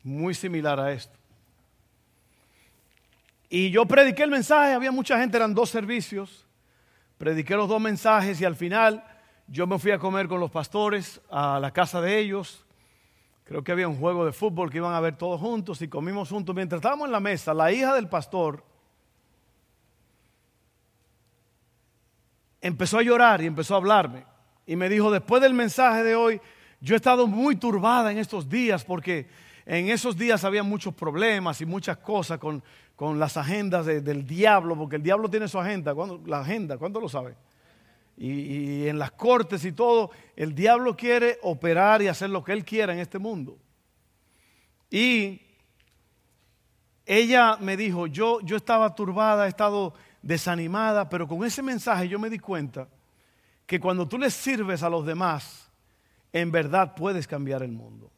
Muy 0.04 0.34
similar 0.34 0.78
a 0.78 0.92
esto. 0.92 1.18
Y 3.48 3.70
yo 3.70 3.84
prediqué 3.86 4.22
el 4.22 4.30
mensaje, 4.30 4.72
había 4.72 4.92
mucha 4.92 5.18
gente, 5.18 5.36
eran 5.36 5.52
dos 5.52 5.68
servicios. 5.68 6.46
Prediqué 7.18 7.56
los 7.56 7.68
dos 7.68 7.80
mensajes 7.80 8.40
y 8.40 8.44
al 8.44 8.54
final 8.54 9.04
yo 9.50 9.66
me 9.66 9.80
fui 9.80 9.90
a 9.90 9.98
comer 9.98 10.28
con 10.28 10.38
los 10.38 10.50
pastores 10.50 11.20
a 11.28 11.58
la 11.58 11.72
casa 11.72 12.00
de 12.00 12.18
ellos. 12.18 12.64
Creo 13.42 13.64
que 13.64 13.72
había 13.72 13.88
un 13.88 13.98
juego 13.98 14.24
de 14.24 14.32
fútbol 14.32 14.70
que 14.70 14.76
iban 14.76 14.94
a 14.94 15.00
ver 15.00 15.18
todos 15.18 15.40
juntos 15.40 15.82
y 15.82 15.88
comimos 15.88 16.28
juntos. 16.28 16.54
Mientras 16.54 16.78
estábamos 16.78 17.06
en 17.06 17.12
la 17.12 17.18
mesa, 17.18 17.52
la 17.52 17.72
hija 17.72 17.92
del 17.96 18.08
pastor 18.08 18.64
empezó 22.60 22.98
a 22.98 23.02
llorar 23.02 23.42
y 23.42 23.46
empezó 23.46 23.74
a 23.74 23.78
hablarme 23.78 24.24
y 24.66 24.76
me 24.76 24.88
dijo, 24.88 25.10
después 25.10 25.42
del 25.42 25.52
mensaje 25.52 26.04
de 26.04 26.14
hoy, 26.14 26.40
yo 26.80 26.94
he 26.94 26.96
estado 26.96 27.26
muy 27.26 27.56
turbada 27.56 28.12
en 28.12 28.18
estos 28.18 28.48
días 28.48 28.84
porque 28.84 29.28
en 29.66 29.88
esos 29.88 30.16
días 30.16 30.44
había 30.44 30.62
muchos 30.62 30.94
problemas 30.94 31.60
y 31.60 31.66
muchas 31.66 31.96
cosas 31.96 32.38
con, 32.38 32.62
las 33.18 33.36
agendas 33.36 33.86
del 33.86 34.26
diablo, 34.26 34.76
porque 34.76 34.96
el 34.96 35.02
diablo 35.02 35.28
tiene 35.28 35.48
su 35.48 35.58
agenda. 35.58 35.92
La 36.26 36.40
agenda, 36.40 36.78
¿cuánto 36.78 37.00
lo 37.00 37.08
sabe? 37.08 37.34
Y, 38.22 38.86
en 38.86 38.98
las 38.98 39.12
cortes 39.12 39.64
y 39.64 39.72
todo, 39.72 40.10
el 40.36 40.54
diablo 40.54 40.94
quiere 40.94 41.38
operar 41.42 42.02
y 42.02 42.08
hacer 42.08 42.28
lo 42.28 42.44
que 42.44 42.52
él 42.52 42.66
quiera 42.66 42.92
en 42.92 42.98
este 42.98 43.18
mundo. 43.18 43.56
Y 44.90 45.40
ella 47.06 47.56
me 47.58 47.78
dijo, 47.78 48.06
yo, 48.06 48.42
yo 48.42 48.56
estaba 48.56 48.94
turbada, 48.94 49.46
he 49.46 49.48
estado 49.48 49.94
desanimada, 50.20 51.08
pero 51.08 51.26
con 51.26 51.42
ese 51.46 51.62
mensaje 51.62 52.08
yo 52.08 52.18
me 52.18 52.28
di 52.28 52.38
cuenta 52.38 52.88
que 53.64 53.80
cuando 53.80 54.06
tú 54.06 54.18
les 54.18 54.34
sirves 54.34 54.82
a 54.82 54.90
los 54.90 55.06
demás, 55.06 55.70
en 56.30 56.52
verdad 56.52 56.94
puedes 56.94 57.26
cambiar 57.26 57.62
el 57.62 57.72
mundo. 57.72 58.10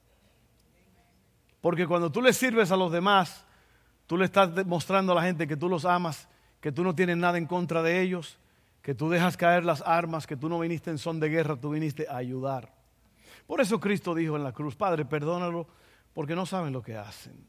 Porque 1.61 1.87
cuando 1.87 2.11
tú 2.11 2.21
les 2.21 2.37
sirves 2.37 2.73
a 2.73 2.77
los 2.77 2.91
demás, 2.91 3.45
tú 4.09 4.17
le 4.17 4.25
estás 4.25 4.53
demostrando 4.53 5.13
a 5.13 5.15
la 5.15 5.23
gente 5.23 5.47
que 5.47 5.57
tú 5.57 5.69
los 5.69 5.85
amas, 5.85 6.29
que 6.61 6.73
tú 6.73 6.83
no 6.83 6.93
tienes 6.93 7.19
nada 7.19 7.39
en 7.39 7.47
contra 7.47 7.85
de 7.85 8.01
ellos, 8.03 8.37
que 8.83 8.95
tú 8.95 9.09
dejas 9.09 9.37
caer 9.37 9.65
las 9.65 9.81
armas, 9.83 10.27
que 10.27 10.37
tú 10.37 10.49
no 10.49 10.59
viniste 10.59 10.91
en 10.91 10.99
son 10.99 11.21
de 11.21 11.29
guerra, 11.29 11.57
tú 11.57 11.71
viniste 11.71 12.07
a 12.09 12.17
ayudar. 12.17 12.75
Por 13.47 13.61
eso 13.61 13.79
Cristo 13.79 14.15
dijo 14.15 14.37
en 14.37 14.45
la 14.45 14.53
cruz, 14.53 14.75
Padre, 14.75 15.05
perdónalo 15.05 15.67
porque 16.13 16.35
no 16.35 16.45
saben 16.47 16.73
lo 16.73 16.83
que 16.83 16.97
hacen. 16.97 17.47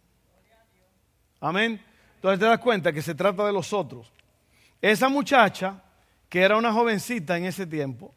Amén. 1.39 1.83
Entonces 2.15 2.39
te 2.39 2.45
das 2.45 2.59
cuenta 2.59 2.93
que 2.93 3.01
se 3.01 3.15
trata 3.15 3.45
de 3.45 3.51
los 3.51 3.73
otros. 3.73 4.13
Esa 4.81 5.09
muchacha 5.09 5.83
que 6.29 6.41
era 6.41 6.55
una 6.57 6.71
jovencita 6.71 7.37
en 7.37 7.45
ese 7.45 7.65
tiempo. 7.67 8.13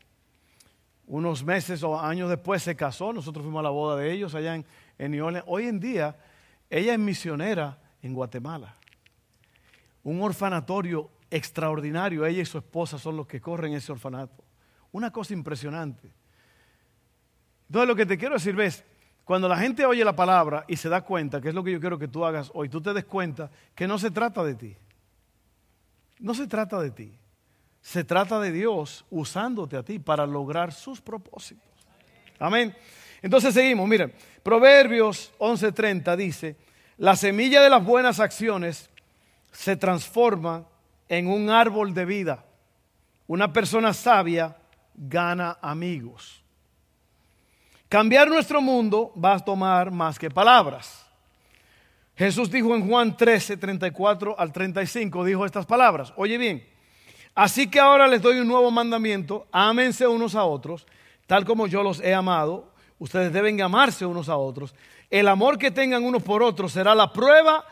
Unos 1.07 1.45
meses 1.45 1.83
o 1.83 1.99
años 1.99 2.29
después 2.29 2.63
se 2.63 2.75
casó, 2.75 3.13
nosotros 3.13 3.45
fuimos 3.45 3.61
a 3.61 3.65
la 3.65 3.71
boda 3.71 3.97
de 3.97 4.13
ellos 4.13 4.35
allá 4.35 4.55
en, 4.55 4.65
en 4.99 5.11
New 5.13 5.25
Orleans. 5.25 5.47
Hoy 5.49 5.67
en 5.67 5.81
día 5.81 6.17
ella 6.69 6.93
es 6.95 6.99
misionera 6.99 7.79
en 8.03 8.15
Guatemala. 8.15 8.75
Un 10.03 10.23
orfanatorio 10.23 11.11
extraordinario, 11.31 12.25
ella 12.25 12.43
y 12.43 12.47
su 12.47 12.59
esposa 12.59 12.99
son 12.99 13.17
los 13.17 13.27
que 13.27 13.41
corren 13.41 13.75
ese 13.75 13.93
orfanato. 13.93 14.45
Una 14.93 15.11
cosa 15.11 15.35
impresionante. 15.35 16.11
Entonces 17.69 17.89
lo 17.89 17.97
que 17.97 18.07
te 18.07 18.17
quiero 18.17 18.35
decir 18.35 18.59
es, 18.61 18.85
cuando 19.25 19.49
la 19.49 19.59
gente 19.59 19.85
oye 19.85 20.05
la 20.05 20.15
palabra 20.15 20.65
y 20.69 20.77
se 20.77 20.89
da 20.89 21.01
cuenta, 21.01 21.41
que 21.41 21.49
es 21.49 21.55
lo 21.55 21.65
que 21.65 21.73
yo 21.73 21.81
quiero 21.81 21.99
que 21.99 22.07
tú 22.07 22.25
hagas 22.25 22.51
hoy, 22.55 22.69
tú 22.69 22.81
te 22.81 22.95
des 22.95 23.05
cuenta 23.05 23.51
que 23.75 23.89
no 23.89 23.99
se 23.99 24.11
trata 24.11 24.45
de 24.45 24.55
ti. 24.55 24.77
No 26.21 26.33
se 26.33 26.47
trata 26.47 26.81
de 26.81 26.91
ti. 26.93 27.19
Se 27.83 28.05
trata 28.05 28.39
de 28.41 28.53
Dios 28.53 29.05
usándote 29.11 29.77
a 29.77 29.83
ti 29.83 29.99
para 29.99 30.27
lograr 30.27 30.73
sus 30.73 31.01
propósitos. 31.01 31.67
Amén. 32.39 32.75
Entonces 33.21 33.55
seguimos, 33.55 33.89
miren, 33.89 34.13
Proverbios 34.43 35.33
11:30 35.39 36.17
dice, 36.17 36.57
la 36.99 37.17
semilla 37.17 37.63
de 37.63 37.71
las 37.71 37.85
buenas 37.85 38.21
acciones 38.21 38.91
se 39.51 39.77
transforma 39.77 40.67
en 41.09 41.29
un 41.29 41.51
árbol 41.51 41.95
de 41.95 42.05
vida. 42.05 42.45
Una 43.27 43.53
persona 43.53 43.93
sabia 43.93 44.57
gana 44.95 45.59
amigos. 45.61 46.43
Cambiar 47.89 48.29
nuestro 48.29 48.61
mundo 48.61 49.13
va 49.23 49.35
a 49.35 49.45
tomar 49.45 49.91
más 49.91 50.19
que 50.19 50.31
palabras. 50.31 51.07
Jesús 52.17 52.51
dijo 52.51 52.75
en 52.75 52.89
Juan 52.89 53.17
13, 53.17 53.57
34 53.57 54.39
al 54.39 54.53
35, 54.53 55.25
dijo 55.25 55.45
estas 55.45 55.67
palabras. 55.67 56.13
Oye 56.17 56.39
bien, 56.39 56.65
Así 57.37 57.69
que 57.69 57.79
ahora 57.79 58.09
les 58.09 58.23
doy 58.23 58.39
un 58.39 58.49
nuevo 58.49 58.71
mandamiento, 58.71 59.47
ámense 59.53 60.07
unos 60.07 60.35
a 60.35 60.45
otros, 60.45 60.87
tal 61.27 61.45
como 61.45 61.67
yo 61.67 61.83
los 61.83 62.01
he 62.01 62.15
amado, 62.15 62.73
ustedes 62.99 63.31
deben 63.31 63.61
amarse 63.61 64.07
unos 64.07 64.31
a 64.31 64.39
otros. 64.39 64.75
El 65.11 65.29
amor 65.29 65.59
que 65.59 65.71
tengan 65.71 66.03
unos 66.03 66.23
por 66.23 66.43
otros 66.43 66.73
será 66.73 66.95
la 66.95 67.13
prueba 67.13 67.63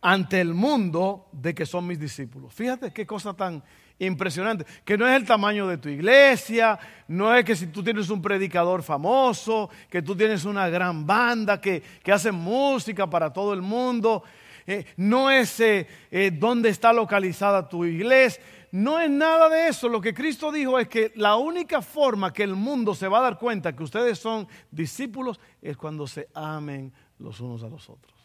ante 0.00 0.40
el 0.40 0.54
mundo 0.54 1.28
de 1.32 1.54
que 1.54 1.66
son 1.66 1.86
mis 1.86 1.98
discípulos. 1.98 2.54
Fíjate 2.54 2.92
qué 2.92 3.06
cosa 3.06 3.34
tan 3.34 3.62
impresionante, 3.98 4.64
que 4.84 4.96
no 4.96 5.08
es 5.08 5.16
el 5.16 5.26
tamaño 5.26 5.66
de 5.66 5.78
tu 5.78 5.88
iglesia, 5.88 6.78
no 7.08 7.34
es 7.34 7.44
que 7.44 7.56
si 7.56 7.66
tú 7.66 7.82
tienes 7.82 8.10
un 8.10 8.22
predicador 8.22 8.82
famoso, 8.82 9.70
que 9.90 10.02
tú 10.02 10.14
tienes 10.14 10.44
una 10.44 10.68
gran 10.68 11.06
banda 11.06 11.60
que, 11.60 11.82
hace 12.12 12.30
música 12.30 13.08
para 13.08 13.32
todo 13.32 13.52
el 13.52 13.60
mundo, 13.60 14.22
eh, 14.66 14.86
no 14.96 15.30
es 15.30 15.58
eh, 15.60 15.86
eh, 16.10 16.30
dónde 16.32 16.68
está 16.68 16.92
localizada 16.92 17.68
tu 17.68 17.84
iglesia, 17.84 18.42
no 18.70 19.00
es 19.00 19.10
nada 19.10 19.48
de 19.48 19.68
eso. 19.68 19.88
Lo 19.88 20.00
que 20.00 20.14
Cristo 20.14 20.52
dijo 20.52 20.78
es 20.78 20.88
que 20.88 21.12
la 21.16 21.36
única 21.36 21.82
forma 21.82 22.32
que 22.32 22.42
el 22.42 22.54
mundo 22.54 22.94
se 22.94 23.08
va 23.08 23.18
a 23.18 23.22
dar 23.22 23.38
cuenta 23.38 23.74
que 23.74 23.82
ustedes 23.82 24.18
son 24.18 24.46
discípulos 24.70 25.40
es 25.62 25.76
cuando 25.76 26.06
se 26.06 26.28
amen 26.34 26.92
los 27.18 27.40
unos 27.40 27.62
a 27.62 27.68
los 27.68 27.88
otros. 27.88 28.17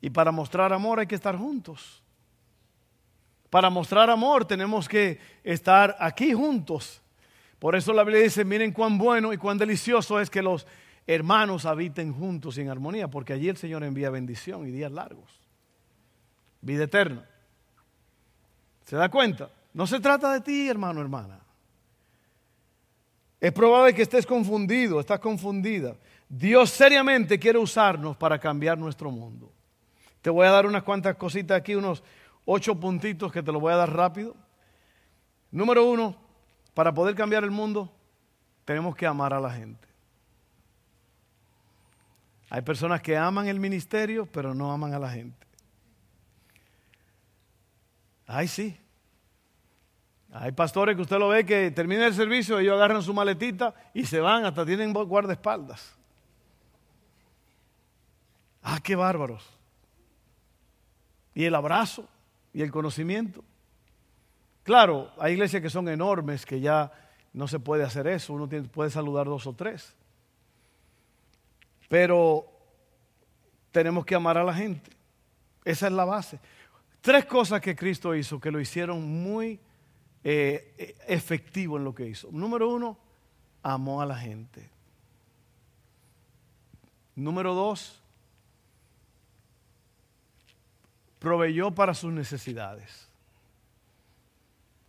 Y 0.00 0.10
para 0.10 0.32
mostrar 0.32 0.72
amor 0.72 1.00
hay 1.00 1.06
que 1.06 1.14
estar 1.14 1.36
juntos. 1.36 2.02
Para 3.50 3.68
mostrar 3.68 4.08
amor 4.08 4.44
tenemos 4.44 4.88
que 4.88 5.18
estar 5.42 5.96
aquí 5.98 6.32
juntos. 6.32 7.02
Por 7.58 7.76
eso 7.76 7.92
la 7.92 8.04
Biblia 8.04 8.22
dice, 8.22 8.44
miren 8.44 8.72
cuán 8.72 8.96
bueno 8.96 9.32
y 9.32 9.36
cuán 9.36 9.58
delicioso 9.58 10.18
es 10.20 10.30
que 10.30 10.40
los 10.40 10.66
hermanos 11.06 11.66
habiten 11.66 12.12
juntos 12.12 12.56
y 12.56 12.62
en 12.62 12.70
armonía, 12.70 13.08
porque 13.08 13.32
allí 13.32 13.48
el 13.48 13.56
Señor 13.56 13.82
envía 13.82 14.10
bendición 14.10 14.66
y 14.66 14.70
días 14.70 14.92
largos, 14.92 15.28
vida 16.60 16.84
eterna. 16.84 17.28
¿Se 18.86 18.96
da 18.96 19.08
cuenta? 19.08 19.50
No 19.74 19.86
se 19.86 20.00
trata 20.00 20.32
de 20.32 20.40
ti, 20.40 20.68
hermano, 20.68 21.00
hermana. 21.00 21.40
Es 23.40 23.52
probable 23.52 23.94
que 23.94 24.02
estés 24.02 24.26
confundido, 24.26 25.00
estás 25.00 25.18
confundida. 25.18 25.96
Dios 26.28 26.70
seriamente 26.70 27.38
quiere 27.38 27.58
usarnos 27.58 28.16
para 28.16 28.38
cambiar 28.38 28.78
nuestro 28.78 29.10
mundo. 29.10 29.52
Te 30.22 30.30
voy 30.30 30.46
a 30.46 30.50
dar 30.50 30.66
unas 30.66 30.82
cuantas 30.82 31.16
cositas 31.16 31.56
aquí, 31.56 31.74
unos 31.74 32.02
ocho 32.44 32.78
puntitos 32.78 33.32
que 33.32 33.42
te 33.42 33.52
los 33.52 33.60
voy 33.60 33.72
a 33.72 33.76
dar 33.76 33.92
rápido. 33.92 34.36
Número 35.50 35.84
uno, 35.84 36.16
para 36.74 36.92
poder 36.92 37.14
cambiar 37.14 37.44
el 37.44 37.50
mundo, 37.50 37.92
tenemos 38.64 38.94
que 38.94 39.06
amar 39.06 39.32
a 39.32 39.40
la 39.40 39.50
gente. 39.50 39.88
Hay 42.50 42.62
personas 42.62 43.00
que 43.00 43.16
aman 43.16 43.46
el 43.46 43.60
ministerio, 43.60 44.26
pero 44.26 44.54
no 44.54 44.72
aman 44.72 44.92
a 44.92 44.98
la 44.98 45.10
gente. 45.10 45.46
Ay, 48.26 48.48
sí. 48.48 48.78
Hay 50.32 50.52
pastores 50.52 50.94
que 50.94 51.02
usted 51.02 51.18
lo 51.18 51.28
ve 51.28 51.44
que 51.44 51.70
termina 51.70 52.06
el 52.06 52.14
servicio, 52.14 52.58
ellos 52.58 52.74
agarran 52.74 53.02
su 53.02 53.12
maletita 53.12 53.74
y 53.94 54.04
se 54.04 54.20
van, 54.20 54.44
hasta 54.44 54.64
tienen 54.64 54.92
guardaespaldas. 54.92 55.96
Ah, 58.62 58.78
qué 58.82 58.94
bárbaros. 58.94 59.59
Y 61.40 61.46
el 61.46 61.54
abrazo 61.54 62.06
y 62.52 62.60
el 62.60 62.70
conocimiento. 62.70 63.42
Claro, 64.62 65.10
hay 65.18 65.32
iglesias 65.32 65.62
que 65.62 65.70
son 65.70 65.88
enormes, 65.88 66.44
que 66.44 66.60
ya 66.60 66.92
no 67.32 67.48
se 67.48 67.58
puede 67.58 67.82
hacer 67.82 68.06
eso, 68.08 68.34
uno 68.34 68.46
puede 68.70 68.90
saludar 68.90 69.24
dos 69.24 69.46
o 69.46 69.54
tres. 69.54 69.96
Pero 71.88 72.44
tenemos 73.70 74.04
que 74.04 74.14
amar 74.14 74.36
a 74.36 74.44
la 74.44 74.52
gente. 74.52 74.90
Esa 75.64 75.86
es 75.86 75.94
la 75.94 76.04
base. 76.04 76.38
Tres 77.00 77.24
cosas 77.24 77.62
que 77.62 77.74
Cristo 77.74 78.14
hizo 78.14 78.38
que 78.38 78.50
lo 78.50 78.60
hicieron 78.60 79.02
muy 79.02 79.58
eh, 80.22 80.94
efectivo 81.08 81.78
en 81.78 81.84
lo 81.84 81.94
que 81.94 82.06
hizo. 82.06 82.28
Número 82.30 82.68
uno, 82.68 82.98
amó 83.62 84.02
a 84.02 84.04
la 84.04 84.16
gente. 84.16 84.68
Número 87.14 87.54
dos, 87.54 87.99
proveyó 91.20 91.70
para 91.70 91.94
sus 91.94 92.12
necesidades. 92.12 93.08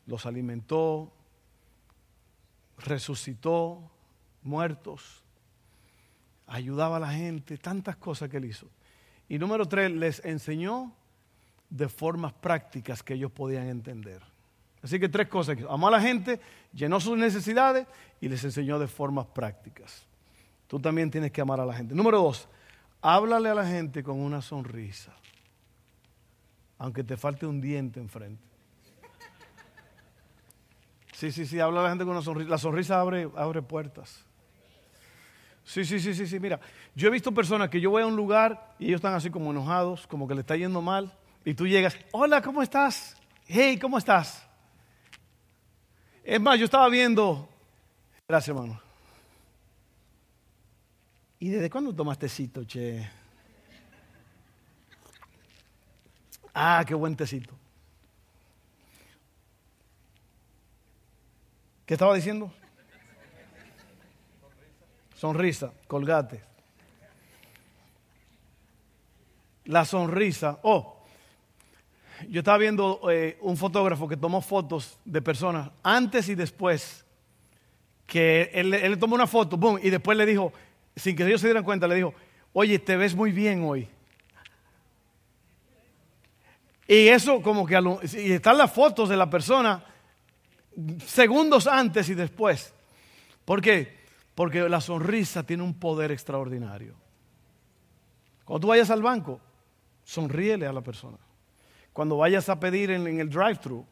Los 0.08 0.26
alimentó, 0.26 1.14
resucitó 2.80 3.92
muertos, 4.42 5.24
ayudaba 6.48 6.98
a 6.98 7.02
la 7.02 7.12
gente, 7.12 7.60
tantas 7.60 7.98
cosas 7.98 8.30
que 8.30 8.38
él 8.38 8.46
hizo. 8.46 8.68
Y 9.30 9.38
número 9.38 9.68
tres, 9.68 9.92
les 9.92 10.26
enseñó 10.26 10.92
de 11.70 11.88
formas 11.88 12.34
prácticas 12.34 13.04
que 13.04 13.14
ellos 13.14 13.32
podían 13.32 13.68
entender. 13.68 14.22
Así 14.82 15.00
que 15.00 15.08
tres 15.08 15.28
cosas. 15.28 15.58
Amó 15.70 15.88
a 15.88 15.92
la 15.92 16.02
gente, 16.02 16.42
llenó 16.74 17.00
sus 17.00 17.18
necesidades 17.18 17.88
y 18.20 18.28
les 18.28 18.44
enseñó 18.44 18.80
de 18.80 18.88
formas 18.88 19.28
prácticas. 19.28 20.08
Tú 20.68 20.80
también 20.80 21.12
tienes 21.12 21.32
que 21.32 21.42
amar 21.42 21.60
a 21.60 21.66
la 21.66 21.74
gente. 21.74 21.94
Número 21.94 22.22
dos, 22.22 22.48
háblale 23.02 23.50
a 23.50 23.56
la 23.56 23.66
gente 23.66 24.04
con 24.04 24.20
una 24.20 24.42
sonrisa, 24.42 25.14
aunque 26.82 27.04
te 27.04 27.16
falte 27.16 27.46
un 27.46 27.62
diente 27.62 28.00
enfrente. 28.00 28.42
Sí, 31.14 31.32
sí, 31.32 31.46
sí, 31.46 31.60
habla 31.60 31.84
la 31.84 31.90
gente 31.90 32.04
con 32.04 32.14
una 32.14 32.24
sonrisa. 32.24 32.50
La 32.50 32.58
sonrisa 32.58 33.00
abre, 33.00 33.30
abre 33.36 33.62
puertas. 33.62 34.26
Sí, 35.64 35.86
sí, 35.86 36.00
sí, 36.00 36.16
sí, 36.16 36.26
sí. 36.26 36.40
Mira, 36.40 36.60
yo 36.96 37.08
he 37.08 37.12
visto 37.12 37.32
personas 37.32 37.70
que 37.70 37.80
yo 37.80 37.92
voy 37.92 38.02
a 38.02 38.08
un 38.08 38.16
lugar 38.16 38.74
y 38.80 38.86
ellos 38.86 38.96
están 38.96 39.14
así 39.14 39.30
como 39.30 39.52
enojados, 39.52 40.08
como 40.08 40.28
que 40.28 40.34
le 40.34 40.42
está 40.42 40.58
yendo 40.58 40.82
mal. 40.82 41.14
Y 41.46 41.54
tú 41.54 41.68
llegas, 41.68 41.96
hola, 42.14 42.42
¿cómo 42.42 42.64
estás? 42.64 43.16
Hey, 43.46 43.78
¿cómo 43.78 44.00
estás? 44.00 44.44
Es 46.24 46.42
más, 46.42 46.58
yo 46.58 46.66
estaba 46.66 46.90
viendo, 46.90 47.48
gracias 48.28 48.56
hermano. 48.56 48.82
¿Y 51.38 51.50
desde 51.50 51.70
cuándo 51.70 51.94
tomaste 51.94 52.26
tecito, 52.26 52.64
che? 52.64 53.21
Ah, 56.54 56.84
qué 56.86 56.94
buen 56.94 57.16
tecito. 57.16 57.54
¿Qué 61.86 61.96
estaba 61.96 62.16
diciendo? 62.16 62.52
Sonrisa, 65.16 65.72
colgate. 65.88 66.42
La 69.66 69.86
sonrisa. 69.86 70.60
Oh, 70.64 71.02
yo 72.30 72.40
estaba 72.40 72.58
viendo 72.58 73.02
eh, 73.12 73.38
un 73.42 73.58
fotógrafo 73.58 74.08
que 74.08 74.18
tomó 74.18 74.42
fotos 74.42 74.98
de 75.06 75.22
personas 75.22 75.70
antes 75.84 76.30
y 76.30 76.36
después, 76.36 77.06
que 78.06 78.50
él, 78.54 78.70
le 78.70 78.98
tomó 78.98 79.16
una 79.16 79.28
foto, 79.28 79.58
boom, 79.58 79.80
y 79.82 79.90
después 79.90 80.18
le 80.18 80.26
dijo, 80.26 80.52
sin 80.96 81.16
que 81.16 81.26
ellos 81.26 81.42
se 81.42 81.48
dieran 81.48 81.64
cuenta, 81.64 81.88
le 81.88 81.96
dijo, 81.96 82.14
oye, 82.54 82.80
te 82.80 82.96
ves 82.96 83.16
muy 83.16 83.32
bien 83.32 83.64
hoy. 83.64 83.88
Y 86.92 87.08
eso 87.08 87.42
como 87.42 87.66
que, 87.66 87.80
y 88.18 88.34
están 88.34 88.58
las 88.58 88.72
fotos 88.72 89.08
de 89.08 89.16
la 89.16 89.30
persona 89.30 89.86
segundos 91.06 91.66
antes 91.68 92.10
y 92.10 92.16
después. 92.16 92.74
¿Por 93.46 93.62
qué? 93.62 94.02
Porque 94.36 94.68
la 94.68 94.82
sonrisa 94.82 95.44
tiene 95.44 95.64
un 95.64 95.74
poder 95.74 96.12
extraordinario. 96.12 96.96
Cuando 98.44 98.60
tú 98.60 98.68
vayas 98.68 98.90
al 98.90 99.02
banco, 99.02 99.40
sonríele 100.04 100.68
a 100.68 100.74
la 100.74 100.82
persona 100.82 101.18
cuando 101.94 102.18
vayas 102.18 102.48
a 102.50 102.60
pedir 102.60 102.90
en, 102.92 103.20
el 103.20 103.30
drive-thru, 103.30 103.86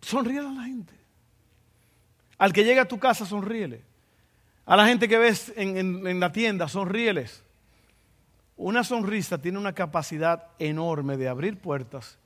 sonríele 0.00 0.48
a 0.48 0.52
la 0.52 0.64
gente. 0.64 0.94
Al 2.38 2.52
que 2.52 2.64
llega 2.64 2.82
a 2.82 2.88
tu 2.88 2.98
casa, 2.98 3.24
sonríele. 3.24 3.82
A 4.66 4.76
la 4.76 4.86
gente 4.86 5.08
que 5.08 5.18
ves 5.18 5.52
en, 5.56 6.06
en 6.06 6.20
la 6.20 6.32
tienda, 6.32 6.68
sonríeles. 6.68 7.42
Una 8.56 8.84
sonrisa 8.84 9.38
tiene 9.38 9.58
una 9.58 9.72
capacidad 9.72 10.48
enorme 10.58 11.16
de 11.16 11.28
abrir 11.28 11.58
puertas 11.58 12.18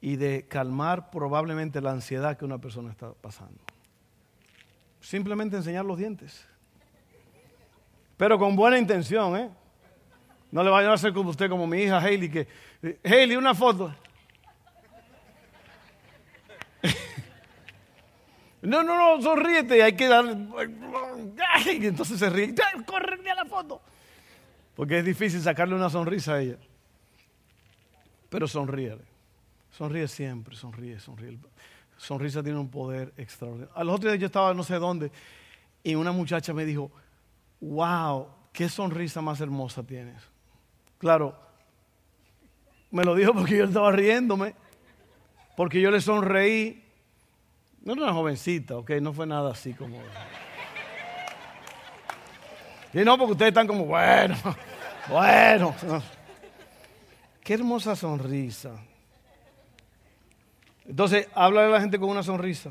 y 0.00 0.16
de 0.16 0.46
calmar 0.48 1.10
probablemente 1.10 1.80
la 1.80 1.90
ansiedad 1.90 2.36
que 2.36 2.44
una 2.44 2.58
persona 2.58 2.90
está 2.90 3.12
pasando. 3.12 3.60
Simplemente 5.00 5.56
enseñar 5.56 5.84
los 5.84 5.98
dientes. 5.98 6.46
Pero 8.16 8.38
con 8.38 8.56
buena 8.56 8.78
intención, 8.78 9.36
¿eh? 9.36 9.50
No 10.50 10.62
le 10.62 10.70
vaya 10.70 10.90
a 10.90 10.94
hacer 10.94 11.12
como 11.12 11.30
usted, 11.30 11.50
como 11.50 11.66
mi 11.66 11.82
hija 11.82 11.98
Hailey, 11.98 12.30
que, 12.30 12.48
Hailey, 13.04 13.36
una 13.36 13.54
foto. 13.54 13.94
No, 18.62 18.82
no, 18.82 18.96
no, 18.96 19.22
sonríete, 19.22 19.82
hay 19.82 19.92
que 19.92 20.08
dar. 20.08 20.24
Entonces 21.66 22.18
se 22.18 22.30
ríe. 22.30 22.54
Corre 22.86 23.30
a 23.30 23.34
la 23.34 23.44
foto. 23.44 23.82
Porque 24.74 24.98
es 24.98 25.04
difícil 25.04 25.40
sacarle 25.40 25.74
una 25.74 25.90
sonrisa 25.90 26.34
a 26.34 26.40
ella. 26.40 26.56
Pero 28.28 28.48
sonríe. 28.48 28.98
Sonríe 29.70 30.08
siempre, 30.08 30.56
sonríe, 30.56 30.98
sonríe. 30.98 31.38
Sonrisa 31.96 32.42
tiene 32.42 32.58
un 32.58 32.68
poder 32.68 33.12
extraordinario. 33.16 33.72
A 33.76 33.84
los 33.84 33.94
otros 33.94 34.12
días 34.12 34.20
yo 34.20 34.26
estaba 34.26 34.52
no 34.54 34.64
sé 34.64 34.74
dónde 34.76 35.10
y 35.82 35.94
una 35.94 36.12
muchacha 36.12 36.52
me 36.52 36.64
dijo, 36.64 36.90
wow, 37.60 38.26
qué 38.52 38.68
sonrisa 38.68 39.20
más 39.20 39.40
hermosa 39.40 39.82
tienes. 39.82 40.22
Claro, 40.98 41.38
me 42.90 43.04
lo 43.04 43.14
dijo 43.14 43.34
porque 43.34 43.58
yo 43.58 43.64
estaba 43.64 43.92
riéndome, 43.92 44.54
porque 45.56 45.80
yo 45.80 45.90
le 45.90 46.00
sonreí. 46.00 46.82
No 47.82 47.92
era 47.92 48.04
una 48.04 48.12
jovencita, 48.12 48.76
ok, 48.76 48.90
no 49.02 49.12
fue 49.12 49.26
nada 49.26 49.50
así 49.50 49.74
como. 49.74 49.98
Y 52.94 53.04
no, 53.04 53.18
porque 53.18 53.32
ustedes 53.32 53.50
están 53.50 53.66
como, 53.66 53.84
bueno, 53.84 54.36
bueno. 55.08 55.74
Qué 57.42 57.54
hermosa 57.54 57.96
sonrisa. 57.96 58.70
Entonces, 60.86 61.28
habla 61.34 61.66
a 61.66 61.68
la 61.68 61.80
gente 61.80 61.98
con 61.98 62.08
una 62.08 62.22
sonrisa. 62.22 62.70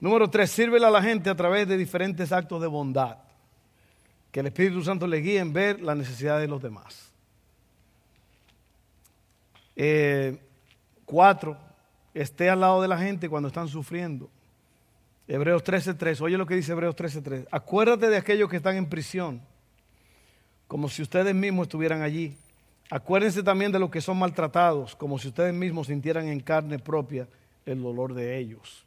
Número 0.00 0.28
tres, 0.28 0.50
sírvele 0.50 0.86
a 0.86 0.90
la 0.90 1.02
gente 1.02 1.30
a 1.30 1.34
través 1.34 1.66
de 1.68 1.76
diferentes 1.76 2.32
actos 2.32 2.60
de 2.60 2.66
bondad 2.66 3.18
que 4.30 4.40
el 4.40 4.46
Espíritu 4.46 4.82
Santo 4.82 5.06
le 5.06 5.18
guíe 5.18 5.38
en 5.38 5.52
ver 5.52 5.80
la 5.80 5.94
necesidad 5.94 6.38
de 6.38 6.48
los 6.48 6.62
demás. 6.62 7.10
Eh, 9.74 10.38
cuatro, 11.04 11.56
esté 12.12 12.50
al 12.50 12.60
lado 12.60 12.82
de 12.82 12.88
la 12.88 12.98
gente 12.98 13.28
cuando 13.28 13.48
están 13.48 13.68
sufriendo. 13.68 14.28
Hebreos 15.28 15.62
13:3, 15.62 16.22
oye 16.22 16.38
lo 16.38 16.46
que 16.46 16.56
dice 16.56 16.72
Hebreos 16.72 16.96
13:3. 16.96 17.46
Acuérdate 17.50 18.08
de 18.08 18.16
aquellos 18.16 18.48
que 18.48 18.56
están 18.56 18.76
en 18.76 18.88
prisión, 18.88 19.42
como 20.66 20.88
si 20.88 21.02
ustedes 21.02 21.34
mismos 21.34 21.66
estuvieran 21.66 22.00
allí. 22.00 22.34
Acuérdense 22.90 23.42
también 23.42 23.70
de 23.70 23.78
los 23.78 23.90
que 23.90 24.00
son 24.00 24.18
maltratados, 24.18 24.96
como 24.96 25.18
si 25.18 25.28
ustedes 25.28 25.52
mismos 25.52 25.88
sintieran 25.88 26.28
en 26.28 26.40
carne 26.40 26.78
propia 26.78 27.28
el 27.66 27.82
dolor 27.82 28.14
de 28.14 28.38
ellos. 28.38 28.86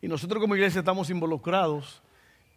Y 0.00 0.08
nosotros 0.08 0.40
como 0.40 0.56
iglesia 0.56 0.78
estamos 0.78 1.10
involucrados 1.10 2.02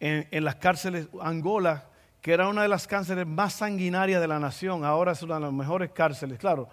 en, 0.00 0.44
las 0.44 0.54
cárceles 0.54 1.08
Angola, 1.20 1.84
que 2.22 2.32
era 2.32 2.48
una 2.48 2.62
de 2.62 2.68
las 2.68 2.86
cárceles 2.86 3.26
más 3.26 3.52
sanguinarias 3.52 4.22
de 4.22 4.28
la 4.28 4.38
nación, 4.38 4.82
ahora 4.82 5.12
es 5.12 5.22
una 5.22 5.34
de 5.34 5.42
las 5.42 5.52
mejores 5.52 5.90
cárceles. 5.90 6.38
Claro, 6.38 6.70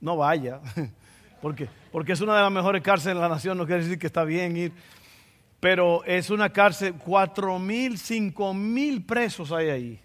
no 0.00 0.16
vaya, 0.16 0.60
porque, 1.46 1.68
porque 1.92 2.10
es 2.10 2.20
una 2.20 2.34
de 2.34 2.42
las 2.42 2.50
mejores 2.50 2.82
cárceles 2.82 3.14
de 3.14 3.22
la 3.22 3.28
nación, 3.28 3.56
no 3.56 3.66
quiere 3.66 3.84
decir 3.84 4.00
que 4.00 4.08
está 4.08 4.24
bien 4.24 4.56
ir. 4.56 4.72
Pero 5.60 6.02
es 6.02 6.28
una 6.28 6.50
cárcel, 6.50 6.94
cuatro 6.94 7.56
mil, 7.60 7.98
cinco 7.98 8.52
mil 8.52 9.04
presos 9.04 9.52
hay 9.52 9.68
ahí. 9.68 10.00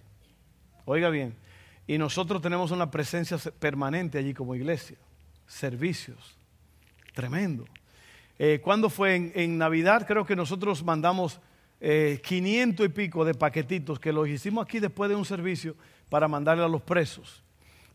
Oiga 0.86 1.10
bien, 1.10 1.34
y 1.88 1.98
nosotros 1.98 2.44
tenemos 2.44 2.70
una 2.70 2.92
presencia 2.92 3.40
permanente 3.58 4.20
allí 4.20 4.36
como 4.36 4.54
iglesia, 4.54 4.98
servicios, 5.48 6.38
tremendo. 7.12 7.66
Eh, 8.38 8.60
¿Cuándo 8.64 8.88
fue? 8.88 9.32
En, 9.34 9.58
Navidad 9.58 10.06
creo 10.06 10.24
que 10.24 10.36
nosotros 10.36 10.84
mandamos 10.84 11.40
eh, 11.80 12.22
500 12.24 12.86
y 12.86 12.90
pico 12.90 13.26
de 13.26 13.34
paquetitos 13.34 14.00
que 14.00 14.14
los 14.14 14.28
hicimos 14.28 14.64
aquí 14.64 14.80
después 14.80 15.10
de 15.10 15.16
un 15.16 15.26
servicio 15.26 15.76
para 16.08 16.28
mandarle 16.28 16.64
a 16.64 16.68
los 16.68 16.84
presos. 16.84 17.42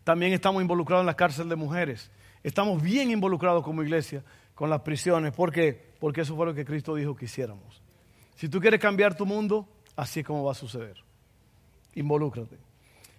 También 0.02 0.32
estamos 0.32 0.60
involucrados 0.60 1.04
en 1.04 1.06
la 1.06 1.14
cárcel 1.14 1.48
de 1.48 1.54
mujeres. 1.54 2.10
Estamos 2.42 2.82
bien 2.82 3.10
involucrados 3.10 3.62
como 3.64 3.82
iglesia 3.82 4.22
con 4.54 4.70
las 4.70 4.80
prisiones. 4.80 5.32
¿Por 5.32 5.52
qué? 5.52 5.94
Porque 5.98 6.22
eso 6.22 6.36
fue 6.36 6.46
lo 6.46 6.54
que 6.54 6.64
Cristo 6.64 6.94
dijo 6.94 7.14
que 7.14 7.26
hiciéramos. 7.26 7.82
Si 8.34 8.48
tú 8.48 8.60
quieres 8.60 8.80
cambiar 8.80 9.16
tu 9.16 9.26
mundo, 9.26 9.68
así 9.96 10.20
es 10.20 10.26
como 10.26 10.44
va 10.44 10.52
a 10.52 10.54
suceder. 10.54 10.96
Involúcrate. 11.94 12.58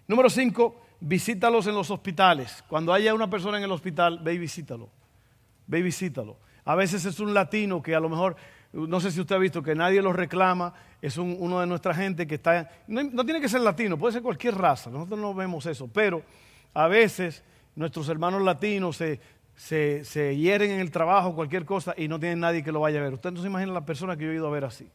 Número 0.08 0.30
cinco, 0.30 0.82
visítalos 1.00 1.68
en 1.68 1.76
los 1.76 1.90
hospitales. 1.92 2.64
Cuando 2.68 2.94
haya 2.94 3.14
una 3.14 3.30
persona 3.30 3.58
en 3.58 3.64
el 3.64 3.72
hospital, 3.72 4.20
ve 4.22 4.36
y 4.36 4.38
visítalo. 4.38 4.90
Ve 5.66 5.80
y 5.80 5.84
visítalo. 5.84 6.38
A 6.66 6.76
veces 6.76 7.06
es 7.06 7.20
un 7.20 7.34
latino 7.34 7.82
que 7.82 7.96
a 7.96 8.00
lo 8.00 8.10
mejor, 8.10 8.36
no 8.74 9.00
sé 9.00 9.12
si 9.12 9.20
usted 9.20 9.36
ha 9.36 9.40
visto 9.40 9.64
que 9.64 9.74
nadie 9.74 10.02
lo 10.02 10.14
reclama, 10.14 10.74
es 11.02 11.18
uno 11.18 11.60
de 11.60 11.68
nuestra 11.68 11.94
gente 11.94 12.28
que 12.28 12.36
está... 12.36 12.70
No, 12.88 13.04
no, 13.04 13.24
tiene 13.24 13.40
que 13.40 13.50
ser 13.50 13.62
latino, 13.62 13.98
puede 13.98 14.14
ser 14.14 14.22
cualquier 14.22 14.56
raza, 14.56 14.90
nosotros 14.90 15.20
no 15.20 15.34
vemos 15.34 15.66
eso, 15.66 15.88
pero 15.88 16.24
a 16.74 16.88
veces 16.88 17.44
nuestros 17.78 18.10
hermanos 18.10 18.42
latinos 18.42 18.98
se, 18.98 19.22
se, 19.56 20.36
hieren 20.36 20.72
en 20.72 20.80
el 20.80 20.90
trabajo, 20.90 21.36
cualquier 21.36 21.64
cosa, 21.64 21.94
y 21.96 22.08
no 22.08 22.20
tienen 22.20 22.40
nadie 22.40 22.64
que 22.64 22.72
lo 22.72 22.80
vaya 22.80 23.00
a 23.00 23.04
ver. 23.04 23.14
Usted 23.14 23.32
no 23.32 23.40
se 23.40 23.48
imagina 23.48 23.72
la 23.72 23.86
persona 23.86 24.18
que 24.18 24.26
yo 24.26 24.32
he 24.32 24.36
ido 24.36 24.48
a 24.48 24.52
ver 24.52 24.66
así, 24.66 24.90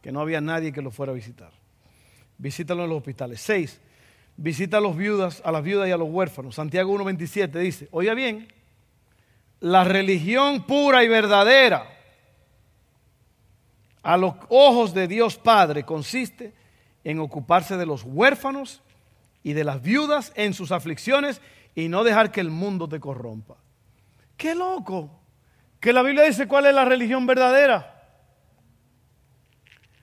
que 0.00 0.10
no 0.10 0.20
había 0.20 0.40
nadie 0.40 0.72
que 0.72 0.80
lo 0.80 0.90
fuera 0.90 1.12
a 1.12 1.14
visitar. 1.14 1.50
Visítalo 2.38 2.84
en 2.84 2.88
los 2.88 2.98
hospitales. 2.98 3.42
Seis, 3.42 3.78
visita 4.38 4.78
a, 4.78 4.80
los 4.80 4.96
viudas, 4.96 5.42
a 5.44 5.52
las 5.52 5.62
viudas 5.62 5.86
y 5.86 5.92
a 5.92 5.98
los 5.98 6.08
huérfanos. 6.08 6.54
Santiago 6.54 6.96
1.27 6.98 7.50
dice, 7.58 7.88
oiga 7.90 8.14
bien, 8.14 8.48
la 9.60 9.84
religión 9.84 10.62
pura 10.62 11.04
y 11.04 11.08
verdadera 11.08 11.94
a 14.02 14.16
los 14.16 14.32
ojos 14.48 14.94
de 14.94 15.08
Dios 15.08 15.36
Padre 15.36 15.84
consiste 15.84 16.54
en 17.04 17.18
ocuparse 17.18 17.76
de 17.76 17.84
los 17.84 18.02
huérfanos 18.02 18.80
y 19.42 19.52
de 19.52 19.64
las 19.64 19.82
viudas 19.82 20.32
en 20.36 20.54
sus 20.54 20.72
aflicciones 20.72 21.42
y 21.78 21.88
no 21.88 22.02
dejar 22.02 22.32
que 22.32 22.40
el 22.40 22.50
mundo 22.50 22.88
te 22.88 22.98
corrompa. 22.98 23.54
Qué 24.36 24.52
loco. 24.52 25.20
Que 25.78 25.92
la 25.92 26.02
Biblia 26.02 26.24
dice 26.24 26.48
cuál 26.48 26.66
es 26.66 26.74
la 26.74 26.84
religión 26.84 27.24
verdadera. 27.24 28.02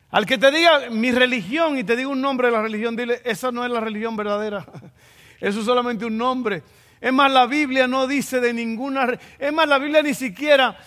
Al 0.09 0.25
que 0.25 0.38
te 0.38 0.51
diga 0.51 0.89
mi 0.89 1.11
religión 1.11 1.77
y 1.77 1.83
te 1.83 1.97
diga 1.97 2.07
un 2.07 2.21
nombre 2.21 2.47
de 2.47 2.53
la 2.53 2.61
religión, 2.61 2.95
dile, 2.95 3.21
esa 3.25 3.51
no 3.51 3.65
es 3.65 3.69
la 3.69 3.81
religión 3.81 4.15
verdadera. 4.15 4.65
Eso 5.41 5.59
es 5.59 5.65
solamente 5.65 6.05
un 6.05 6.17
nombre. 6.17 6.63
Es 7.01 7.11
más, 7.11 7.29
la 7.29 7.45
Biblia 7.45 7.88
no 7.88 8.07
dice 8.07 8.39
de 8.39 8.53
ninguna... 8.53 9.19
Es 9.38 9.51
más, 9.51 9.67
la 9.67 9.77
Biblia 9.77 10.01
ni 10.01 10.13
siquiera... 10.13 10.77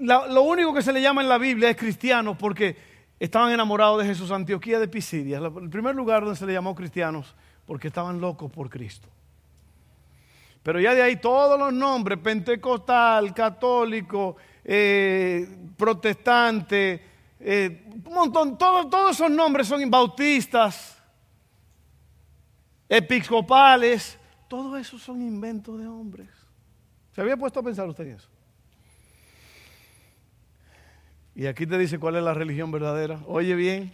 lo 0.00 0.42
único 0.42 0.74
que 0.74 0.82
se 0.82 0.92
le 0.92 1.00
llama 1.00 1.22
en 1.22 1.28
la 1.28 1.38
Biblia 1.38 1.70
es 1.70 1.76
cristiano 1.76 2.36
porque 2.36 2.76
estaban 3.20 3.52
enamorados 3.52 4.02
de 4.02 4.08
Jesús. 4.08 4.32
Antioquía 4.32 4.80
de 4.80 4.88
Pisidia, 4.88 5.38
el 5.38 5.70
primer 5.70 5.94
lugar 5.94 6.24
donde 6.24 6.36
se 6.36 6.46
le 6.46 6.52
llamó 6.52 6.74
cristianos 6.74 7.36
porque 7.64 7.86
estaban 7.86 8.20
locos 8.20 8.50
por 8.50 8.68
Cristo. 8.68 9.08
Pero 10.62 10.80
ya 10.80 10.94
de 10.94 11.02
ahí 11.02 11.16
todos 11.16 11.58
los 11.58 11.72
nombres, 11.72 12.18
pentecostal, 12.18 13.32
católico, 13.32 14.36
eh, 14.64 15.48
protestante, 15.76 17.02
eh, 17.40 17.84
un 18.04 18.12
montón, 18.12 18.58
todos 18.58 19.12
esos 19.12 19.30
nombres 19.30 19.66
son 19.66 19.90
bautistas, 19.90 21.02
episcopales, 22.88 24.18
todos 24.48 24.78
esos 24.78 25.00
son 25.00 25.22
inventos 25.22 25.78
de 25.78 25.86
hombres. 25.86 26.28
¿Se 27.12 27.20
había 27.20 27.36
puesto 27.36 27.60
a 27.60 27.62
pensar 27.62 27.88
usted 27.88 28.06
en 28.06 28.16
eso? 28.16 28.28
Y 31.34 31.46
aquí 31.46 31.66
te 31.66 31.78
dice 31.78 31.98
cuál 31.98 32.16
es 32.16 32.22
la 32.22 32.34
religión 32.34 32.70
verdadera. 32.70 33.20
Oye 33.26 33.54
bien, 33.54 33.92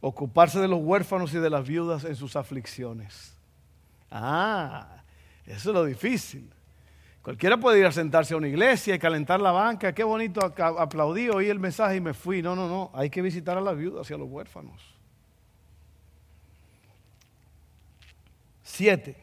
ocuparse 0.00 0.58
de 0.58 0.66
los 0.66 0.80
huérfanos 0.82 1.32
y 1.32 1.38
de 1.38 1.48
las 1.48 1.66
viudas 1.66 2.04
en 2.04 2.16
sus 2.16 2.34
aflicciones. 2.34 3.31
Ah, 4.14 5.02
eso 5.46 5.70
es 5.70 5.74
lo 5.74 5.84
difícil. 5.84 6.50
Cualquiera 7.22 7.56
puede 7.56 7.78
ir 7.78 7.86
a 7.86 7.92
sentarse 7.92 8.34
a 8.34 8.36
una 8.36 8.48
iglesia 8.48 8.94
y 8.94 8.98
calentar 8.98 9.40
la 9.40 9.52
banca. 9.52 9.94
Qué 9.94 10.04
bonito, 10.04 10.40
aplaudí, 10.44 11.30
oí 11.30 11.48
el 11.48 11.58
mensaje 11.58 11.96
y 11.96 12.00
me 12.00 12.12
fui. 12.12 12.42
No, 12.42 12.54
no, 12.54 12.68
no. 12.68 12.90
Hay 12.92 13.08
que 13.08 13.22
visitar 13.22 13.56
a 13.56 13.60
las 13.60 13.76
viudas 13.76 14.10
y 14.10 14.14
a 14.14 14.18
los 14.18 14.28
huérfanos. 14.28 14.82
Siete. 18.62 19.16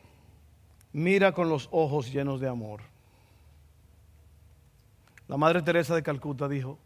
Mira 0.91 1.33
con 1.33 1.49
los 1.49 1.67
ojos 1.71 2.11
llenos 2.11 2.39
de 2.39 2.47
amor. 2.47 2.81
La 5.27 5.37
Madre 5.37 5.61
Teresa 5.61 5.93
de 5.93 6.01
Calcuta 6.01 6.47
dijo 6.47 6.79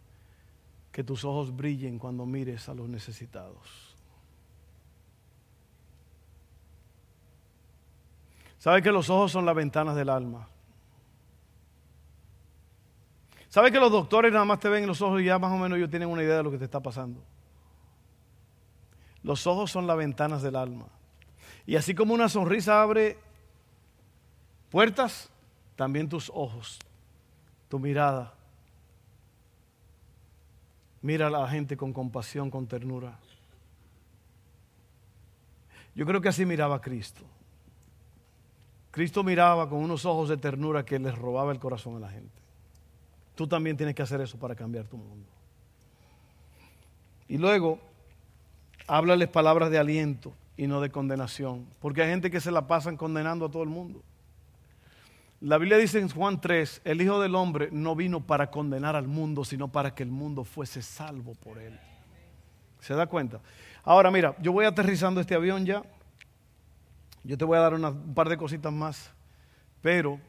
que 0.92 1.04
tus 1.04 1.24
ojos 1.24 1.56
brillen 1.56 1.98
cuando 2.00 2.26
mires 2.26 2.68
a 2.68 2.74
los 2.74 2.90
necesitados. 2.90 3.93
¿Sabe 8.64 8.82
que 8.82 8.94
los 8.94 9.10
ojos 9.10 9.30
son 9.30 9.46
las 9.46 9.56
ventanas 9.56 9.94
del 9.94 10.08
alma? 10.08 10.48
¿Sabe 13.50 13.74
que 13.74 13.78
los 13.78 13.92
doctores 13.92 14.32
nada 14.32 14.46
más 14.46 14.62
te 14.62 14.70
ven 14.70 14.88
los 14.88 15.02
ojos 15.02 15.20
y 15.20 15.26
ya 15.26 15.38
más 15.38 15.52
o 15.52 15.58
menos 15.58 15.78
ellos 15.78 15.90
tienen 15.90 16.08
una 16.08 16.24
idea 16.24 16.38
de 16.38 16.44
lo 16.44 16.50
que 16.50 16.58
te 16.58 16.64
está 16.64 16.80
pasando? 16.80 17.22
Los 19.22 19.46
ojos 19.48 19.70
son 19.70 19.86
las 19.86 19.98
ventanas 19.98 20.42
del 20.42 20.56
alma. 20.56 20.86
Y 21.66 21.76
así 21.76 21.94
como 21.94 22.14
una 22.14 22.30
sonrisa 22.30 22.82
abre 22.82 23.18
puertas, 24.72 25.30
también 25.76 26.08
tus 26.08 26.32
ojos, 26.34 26.80
tu 27.68 27.80
mirada. 27.80 28.34
Mira 31.02 31.28
a 31.28 31.30
la 31.30 31.50
gente 31.50 31.76
con 31.76 31.92
compasión, 31.92 32.50
con 32.50 32.66
ternura. 32.66 33.20
Yo 35.94 36.06
creo 36.06 36.22
que 36.22 36.30
así 36.30 36.46
miraba 36.46 36.80
Cristo. 36.80 37.26
Cristo 38.94 39.24
miraba 39.24 39.68
con 39.68 39.80
unos 39.80 40.06
ojos 40.06 40.30
de 40.30 40.38
ternura 40.38 40.86
que 40.86 41.00
les 41.00 41.18
robaba 41.18 41.52
el 41.52 41.58
corazón 41.58 41.96
a 41.96 42.00
la 42.00 42.10
gente. 42.10 42.40
Tú 43.34 43.48
también 43.48 43.76
tienes 43.76 43.96
que 43.96 44.04
hacer 44.04 44.22
eso 44.22 44.38
para 44.38 44.54
cambiar 44.54 44.86
tu 44.86 44.98
mundo. 44.98 45.28
Y 47.28 47.40
luego, 47.40 47.80
háblales 48.86 49.30
palabras 49.30 49.72
de 49.72 49.80
aliento 49.80 50.32
y 50.58 50.68
no 50.68 50.80
de 50.80 50.92
condenación, 50.92 51.66
porque 51.80 52.04
hay 52.04 52.10
gente 52.12 52.30
que 52.30 52.40
se 52.40 52.52
la 52.52 52.68
pasan 52.68 52.96
condenando 52.96 53.48
a 53.48 53.50
todo 53.50 53.64
el 53.64 53.70
mundo. 53.70 54.04
La 55.42 55.58
Biblia 55.58 55.80
dice 55.80 55.98
en 55.98 56.10
Juan 56.10 56.40
3, 56.40 56.82
el 56.86 57.02
Hijo 57.02 57.20
del 57.20 57.34
Hombre 57.34 57.70
no 57.72 57.96
vino 57.96 58.20
para 58.22 58.52
condenar 58.52 58.96
al 58.96 59.08
mundo, 59.08 59.44
sino 59.44 59.70
para 59.70 59.96
que 59.96 60.04
el 60.04 60.12
mundo 60.12 60.44
fuese 60.44 60.84
salvo 60.84 61.34
por 61.34 61.58
él. 61.58 61.80
¿Se 62.80 62.94
da 62.94 63.08
cuenta? 63.08 63.40
Ahora 63.84 64.12
mira, 64.12 64.36
yo 64.40 64.52
voy 64.52 64.66
aterrizando 64.66 65.20
este 65.20 65.34
avión 65.34 65.66
ya. 65.66 65.82
Yo 67.24 67.38
te 67.38 67.46
voy 67.46 67.58
a 67.58 67.62
dar 67.62 67.74
un 67.74 68.14
par 68.14 68.28
de 68.28 68.38
cositas 68.38 68.72
más, 68.72 69.10
pero 69.82 70.20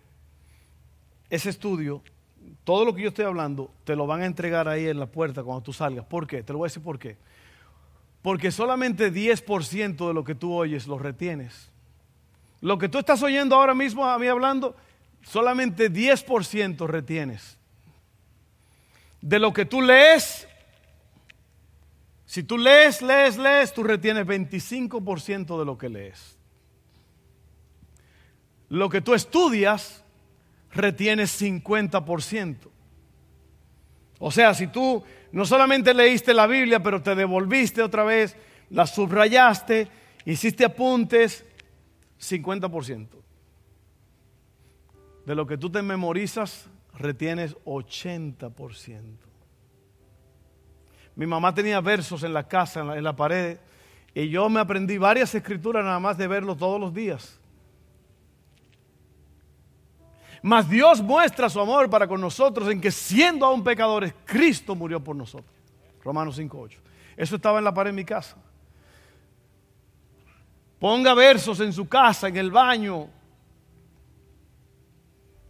ese 1.29 1.51
estudio, 1.51 2.03
todo 2.63 2.85
lo 2.85 2.95
que 2.95 3.03
yo 3.03 3.09
estoy 3.09 3.25
hablando, 3.25 3.73
te 3.83 3.97
lo 3.97 4.07
van 4.07 4.23
a 4.23 4.27
entregar 4.27 4.69
ahí 4.69 4.87
en 4.87 5.01
la 5.01 5.07
puerta 5.07 5.43
cuando 5.43 5.63
tú 5.63 5.73
salgas. 5.73 6.05
¿Por 6.05 6.27
qué? 6.27 6.43
Te 6.43 6.53
lo 6.53 6.61
voy 6.61 6.67
a 6.67 6.69
decir 6.69 6.83
por 6.83 6.99
qué. 6.99 7.17
Porque 8.23 8.53
solamente 8.53 9.13
10% 9.13 10.07
de 10.07 10.15
lo 10.15 10.23
que 10.23 10.37
tú 10.37 10.55
oyes 10.55 10.87
lo 10.87 10.99
retienes. 10.99 11.71
Lo 12.61 12.79
que 12.79 12.89
tú 12.89 12.99
estás 12.99 13.23
oyendo 13.23 13.57
ahora 13.57 13.75
mismo 13.75 14.07
a 14.07 14.19
mí 14.19 14.29
hablando, 14.29 14.77
solamente 15.23 15.91
10% 15.91 16.87
retienes. 16.87 17.59
De 19.21 19.39
lo 19.39 19.53
que 19.53 19.65
tú 19.65 19.83
lees, 19.83 20.47
si 22.25 22.45
tú 22.45 22.57
lees, 22.57 23.03
lees, 23.03 23.37
lees, 23.37 23.75
tú 23.75 23.83
retienes 23.83 24.27
25% 24.27 25.59
de 25.59 25.65
lo 25.65 25.77
que 25.77 25.89
lees 25.89 26.34
lo 28.69 28.89
que 28.89 29.01
tú 29.01 29.15
estudias, 29.15 30.05
retienes 30.73 31.41
50%. 31.41 32.57
O 34.19 34.31
sea, 34.31 34.55
si 34.55 34.67
tú 34.69 35.03
no 35.33 35.45
solamente 35.45 35.93
leíste 35.93 36.33
la 36.33 36.47
Biblia, 36.47 36.83
pero 36.83 37.03
te 37.03 37.15
devolviste 37.15 37.83
otra 37.83 38.05
vez, 38.05 38.37
la 38.71 38.87
subrayaste, 38.87 39.89
hiciste 40.25 40.65
apuntes, 40.65 41.45
50%. 42.21 43.09
De 45.27 45.35
lo 45.35 45.47
que 45.47 45.59
tú 45.59 45.71
te 45.71 45.83
memorizas, 45.83 46.69
retienes 46.95 47.57
80%. 47.65 49.03
Mi 51.17 51.27
mamá 51.27 51.55
tenía 51.55 51.81
versos 51.81 52.23
en 52.25 52.35
la 52.35 52.47
casa, 52.49 52.81
en 52.81 53.05
la, 53.05 53.15
pared, 53.15 53.59
y 54.15 54.29
yo 54.29 54.49
me 54.49 54.61
aprendí 54.61 54.99
varias 54.99 55.35
escrituras 55.35 55.85
nada 55.85 56.01
más 56.01 56.19
de 56.19 56.27
verlo 56.27 56.57
todos 56.57 56.81
los 56.81 56.93
días. 56.93 57.41
Mas 60.45 60.69
Dios 60.69 61.01
muestra 61.01 61.49
su 61.49 61.59
amor 61.59 61.89
para 61.89 62.07
con 62.07 62.21
nosotros 62.21 62.69
en 62.69 62.79
que 62.79 62.91
siendo 62.91 63.47
aún 63.47 63.65
pecadores, 63.65 64.13
Cristo 64.27 64.75
murió 64.75 65.03
por 65.03 65.17
nosotros. 65.17 65.51
Romanos 66.03 66.39
5.8. 66.39 66.77
Eso 67.17 67.37
estaba 67.37 67.57
en 67.57 67.65
la 67.65 67.73
pared 67.73 67.93
de 67.93 67.97
mi 67.97 68.05
casa. 68.05 68.37
Ponga 70.79 71.15
versos 71.15 71.61
en 71.61 71.73
su 71.73 71.89
casa, 71.89 72.29
en 72.29 72.37
el 72.37 72.51
baño, 72.51 73.09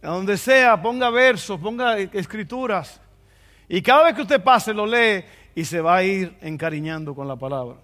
a 0.01 0.11
donde 0.11 0.37
sea, 0.37 0.81
ponga 0.81 1.09
versos, 1.09 1.59
ponga 1.59 1.99
escrituras. 1.99 3.01
Y 3.67 3.81
cada 3.81 4.05
vez 4.05 4.15
que 4.15 4.21
usted 4.21 4.41
pase, 4.41 4.73
lo 4.73 4.85
lee 4.85 5.25
y 5.55 5.65
se 5.65 5.81
va 5.81 5.97
a 5.97 6.03
ir 6.03 6.37
encariñando 6.39 7.13
con 7.13 7.27
la 7.27 7.35
palabra. 7.35 7.79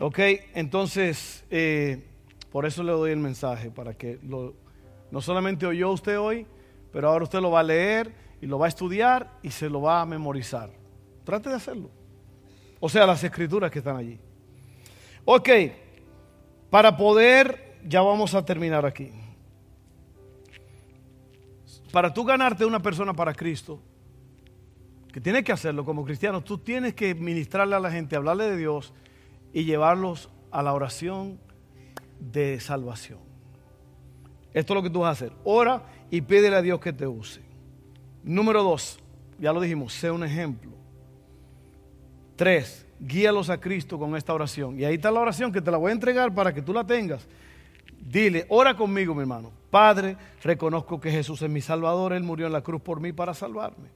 Ok, 0.00 0.18
entonces, 0.54 1.44
eh, 1.50 2.15
por 2.56 2.64
eso 2.64 2.82
le 2.82 2.92
doy 2.92 3.10
el 3.10 3.18
mensaje, 3.18 3.70
para 3.70 3.92
que 3.92 4.18
no 4.22 5.20
solamente 5.20 5.66
oyó 5.66 5.90
usted 5.90 6.18
hoy, 6.18 6.46
pero 6.90 7.10
ahora 7.10 7.24
usted 7.24 7.38
lo 7.42 7.50
va 7.50 7.60
a 7.60 7.62
leer 7.62 8.14
y 8.40 8.46
lo 8.46 8.58
va 8.58 8.64
a 8.64 8.70
estudiar 8.70 9.30
y 9.42 9.50
se 9.50 9.68
lo 9.68 9.82
va 9.82 10.00
a 10.00 10.06
memorizar. 10.06 10.70
Trate 11.22 11.50
de 11.50 11.56
hacerlo. 11.56 11.90
O 12.80 12.88
sea, 12.88 13.04
las 13.04 13.22
escrituras 13.22 13.70
que 13.70 13.80
están 13.80 13.98
allí. 13.98 14.18
Ok, 15.26 15.50
para 16.70 16.96
poder, 16.96 17.76
ya 17.84 18.00
vamos 18.00 18.34
a 18.34 18.42
terminar 18.42 18.86
aquí. 18.86 19.12
Para 21.92 22.14
tú 22.14 22.24
ganarte 22.24 22.64
una 22.64 22.80
persona 22.80 23.12
para 23.12 23.34
Cristo, 23.34 23.82
que 25.12 25.20
tienes 25.20 25.44
que 25.44 25.52
hacerlo 25.52 25.84
como 25.84 26.06
cristiano, 26.06 26.42
tú 26.42 26.56
tienes 26.56 26.94
que 26.94 27.14
ministrarle 27.14 27.76
a 27.76 27.80
la 27.80 27.90
gente, 27.90 28.16
hablarle 28.16 28.44
de 28.44 28.56
Dios 28.56 28.94
y 29.52 29.64
llevarlos 29.64 30.30
a 30.50 30.62
la 30.62 30.72
oración 30.72 31.44
de 32.18 32.60
salvación. 32.60 33.18
Esto 34.52 34.72
es 34.72 34.74
lo 34.76 34.82
que 34.82 34.90
tú 34.90 35.00
vas 35.00 35.08
a 35.08 35.12
hacer. 35.12 35.32
Ora 35.44 35.82
y 36.10 36.20
pídele 36.20 36.56
a 36.56 36.62
Dios 36.62 36.80
que 36.80 36.92
te 36.92 37.06
use. 37.06 37.42
Número 38.24 38.62
dos, 38.62 38.98
ya 39.38 39.52
lo 39.52 39.60
dijimos, 39.60 39.92
sé 39.92 40.10
un 40.10 40.24
ejemplo. 40.24 40.72
Tres, 42.36 42.86
guíalos 42.98 43.50
a 43.50 43.60
Cristo 43.60 43.98
con 43.98 44.16
esta 44.16 44.32
oración. 44.32 44.78
Y 44.78 44.84
ahí 44.84 44.94
está 44.94 45.10
la 45.10 45.20
oración 45.20 45.52
que 45.52 45.60
te 45.60 45.70
la 45.70 45.76
voy 45.76 45.90
a 45.90 45.94
entregar 45.94 46.34
para 46.34 46.52
que 46.52 46.62
tú 46.62 46.72
la 46.72 46.84
tengas. 46.84 47.26
Dile, 47.98 48.46
ora 48.48 48.76
conmigo, 48.76 49.14
mi 49.14 49.20
hermano. 49.20 49.50
Padre, 49.70 50.16
reconozco 50.42 51.00
que 51.00 51.10
Jesús 51.10 51.42
es 51.42 51.50
mi 51.50 51.60
Salvador. 51.60 52.12
Él 52.12 52.22
murió 52.22 52.46
en 52.46 52.52
la 52.52 52.62
cruz 52.62 52.80
por 52.80 53.00
mí 53.00 53.12
para 53.12 53.34
salvarme. 53.34 53.88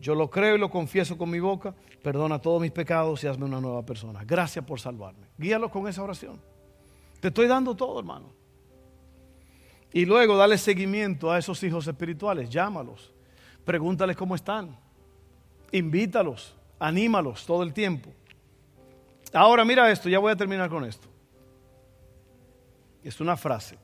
Yo 0.00 0.14
lo 0.14 0.30
creo 0.30 0.56
y 0.56 0.58
lo 0.58 0.70
confieso 0.70 1.18
con 1.18 1.30
mi 1.30 1.40
boca. 1.40 1.74
Perdona 2.02 2.38
todos 2.38 2.60
mis 2.60 2.70
pecados 2.70 3.24
y 3.24 3.26
hazme 3.26 3.46
una 3.46 3.60
nueva 3.60 3.84
persona. 3.84 4.22
Gracias 4.24 4.64
por 4.64 4.78
salvarme. 4.78 5.26
Guíalos 5.36 5.70
con 5.70 5.88
esa 5.88 6.02
oración. 6.02 6.40
Te 7.20 7.28
estoy 7.28 7.46
dando 7.46 7.74
todo, 7.74 7.98
hermano. 7.98 8.32
Y 9.92 10.04
luego 10.04 10.36
dale 10.36 10.58
seguimiento 10.58 11.30
a 11.30 11.38
esos 11.38 11.62
hijos 11.62 11.86
espirituales. 11.86 12.50
Llámalos. 12.50 13.12
Pregúntales 13.64 14.16
cómo 14.16 14.34
están. 14.34 14.76
Invítalos. 15.72 16.54
Anímalos 16.78 17.44
todo 17.44 17.62
el 17.62 17.72
tiempo. 17.72 18.10
Ahora 19.32 19.64
mira 19.64 19.90
esto, 19.90 20.08
ya 20.08 20.18
voy 20.18 20.32
a 20.32 20.36
terminar 20.36 20.70
con 20.70 20.84
esto. 20.84 21.08
Es 23.02 23.20
una 23.20 23.36
frase. 23.36 23.78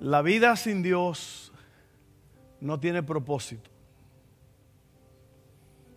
La 0.00 0.22
vida 0.22 0.56
sin 0.56 0.82
Dios 0.82 1.52
no 2.60 2.78
tiene 2.78 3.02
propósito. 3.02 3.70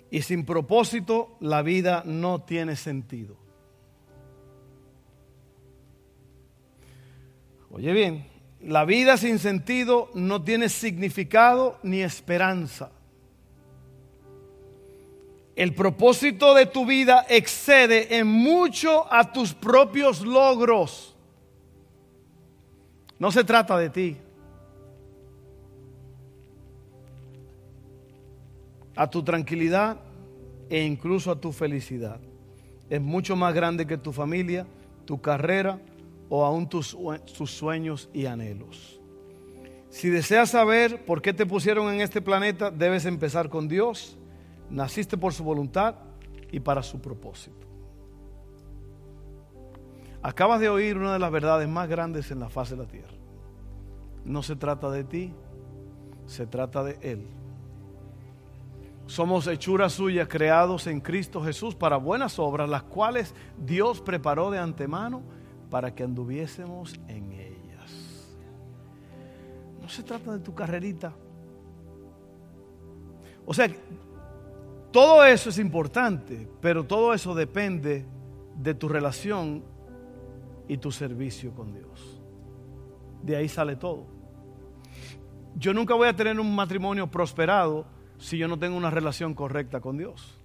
Y 0.09 0.21
sin 0.21 0.45
propósito 0.45 1.37
la 1.39 1.61
vida 1.61 2.03
no 2.05 2.41
tiene 2.41 2.75
sentido. 2.75 3.42
Oye 7.75 7.91
bien, 7.91 8.27
la 8.61 8.85
vida 8.85 9.17
sin 9.17 9.39
sentido 9.39 10.11
no 10.13 10.43
tiene 10.43 10.69
significado 10.69 11.79
ni 11.81 12.01
esperanza. 12.01 12.91
El 15.55 15.73
propósito 15.73 16.53
de 16.53 16.67
tu 16.67 16.85
vida 16.85 17.25
excede 17.27 18.17
en 18.17 18.27
mucho 18.27 19.11
a 19.11 19.33
tus 19.33 19.55
propios 19.55 20.21
logros. 20.21 21.15
No 23.17 23.31
se 23.31 23.43
trata 23.43 23.75
de 23.79 23.89
ti. 23.89 24.17
A 28.95 29.09
tu 29.09 29.23
tranquilidad 29.23 29.97
e 30.69 30.83
incluso 30.83 31.31
a 31.31 31.41
tu 31.41 31.51
felicidad. 31.51 32.19
Es 32.87 33.01
mucho 33.01 33.35
más 33.35 33.51
grande 33.55 33.87
que 33.87 33.97
tu 33.97 34.11
familia, 34.11 34.67
tu 35.05 35.19
carrera 35.19 35.79
o 36.35 36.43
aún 36.43 36.67
tus, 36.67 36.97
sueños 37.45 38.09
y 38.11 38.25
anhelos. 38.25 38.99
Si 39.91 40.09
deseas 40.09 40.49
saber 40.49 41.05
por 41.05 41.21
qué 41.21 41.31
te 41.31 41.45
pusieron 41.45 41.93
en 41.93 42.01
este 42.01 42.23
planeta, 42.23 42.71
debes 42.71 43.05
empezar 43.05 43.49
con 43.49 43.67
Dios 43.67 44.17
Naciste 44.71 45.15
por 45.15 45.31
su 45.31 45.43
voluntad 45.43 45.93
y 46.51 46.59
para 46.59 46.81
su 46.81 46.99
propósito. 46.99 47.67
Acabas 50.23 50.59
de 50.59 50.69
oír 50.69 50.97
una 50.97 51.13
de 51.13 51.19
las 51.19 51.31
verdades 51.31 51.69
más 51.69 51.87
grandes 51.87 52.31
en 52.31 52.39
la 52.39 52.49
faz 52.49 52.71
de 52.71 52.77
la 52.77 52.87
tierra. 52.87 53.13
No 54.25 54.41
se 54.41 54.55
trata 54.55 54.89
de 54.89 55.03
ti, 55.03 55.31
se 56.25 56.47
trata 56.47 56.83
de 56.83 56.97
Él. 57.03 57.27
Somos 59.05 59.45
hechuras 59.45 59.93
suyas 59.93 60.27
creados 60.27 60.87
en 60.87 60.99
Cristo 60.99 61.43
Jesús 61.43 61.75
para 61.75 61.97
buenas 61.97 62.39
obras, 62.39 62.67
las 62.67 62.81
cuales 62.81 63.35
Dios 63.63 64.01
preparó 64.01 64.49
de 64.49 64.57
antemano 64.57 65.21
para 65.73 65.95
que 65.95 66.03
anduviésemos 66.03 66.93
en 67.07 67.31
ellas. 67.31 68.29
No 69.81 69.89
se 69.89 70.03
trata 70.03 70.33
de 70.33 70.39
tu 70.39 70.53
carrerita. 70.53 71.15
O 73.43 73.55
sea, 73.55 73.67
todo 74.91 75.25
eso 75.25 75.49
es 75.49 75.57
importante, 75.57 76.47
pero 76.61 76.83
todo 76.83 77.11
eso 77.11 77.33
depende 77.33 78.05
de 78.55 78.75
tu 78.75 78.87
relación 78.87 79.63
y 80.67 80.77
tu 80.77 80.91
servicio 80.91 81.55
con 81.55 81.73
Dios. 81.73 82.21
De 83.23 83.35
ahí 83.35 83.49
sale 83.49 83.75
todo. 83.75 84.05
Yo 85.55 85.73
nunca 85.73 85.95
voy 85.95 86.07
a 86.07 86.15
tener 86.15 86.39
un 86.39 86.53
matrimonio 86.55 87.09
prosperado 87.09 87.87
si 88.19 88.37
yo 88.37 88.47
no 88.47 88.59
tengo 88.59 88.77
una 88.77 88.91
relación 88.91 89.33
correcta 89.33 89.81
con 89.81 89.97
Dios. 89.97 90.39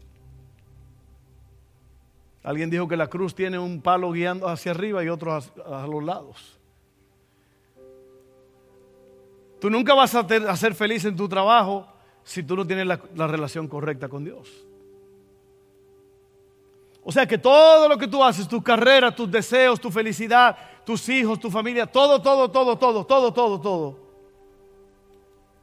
Alguien 2.48 2.70
dijo 2.70 2.88
que 2.88 2.96
la 2.96 3.08
cruz 3.08 3.34
tiene 3.34 3.58
un 3.58 3.82
palo 3.82 4.10
guiando 4.10 4.48
hacia 4.48 4.70
arriba 4.70 5.04
y 5.04 5.10
otro 5.10 5.34
a, 5.34 5.86
los 5.86 6.02
lados. 6.02 6.58
Tú 9.60 9.68
nunca 9.68 9.92
vas 9.92 10.14
a, 10.14 10.56
ser 10.56 10.74
feliz 10.74 11.04
en 11.04 11.14
tu 11.14 11.28
trabajo 11.28 11.86
si 12.24 12.42
tú 12.42 12.56
no 12.56 12.66
tienes 12.66 12.86
la, 12.86 13.26
relación 13.26 13.68
correcta 13.68 14.08
con 14.08 14.24
Dios. 14.24 14.66
O 17.04 17.12
sea 17.12 17.26
que 17.26 17.36
todo 17.36 17.86
lo 17.86 17.98
que 17.98 18.08
tú 18.08 18.24
haces, 18.24 18.48
tu 18.48 18.62
carrera, 18.62 19.14
tus 19.14 19.30
deseos, 19.30 19.78
tu 19.78 19.90
felicidad, 19.90 20.56
tus 20.86 21.06
hijos, 21.10 21.38
tu 21.38 21.50
familia, 21.50 21.84
todo, 21.84 22.22
todo, 22.22 22.50
todo, 22.50 22.78
todo, 22.78 23.04
todo, 23.04 23.30
todo, 23.30 23.60
todo, 23.60 23.98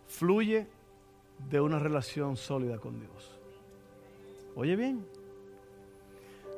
fluye 0.06 0.67
de 1.50 1.60
una 1.60 1.80
relación 1.80 2.38
sólida 2.38 2.78
con 2.78 3.00
Dios. 3.00 3.39
Oye 4.56 4.76
bien, 4.76 5.14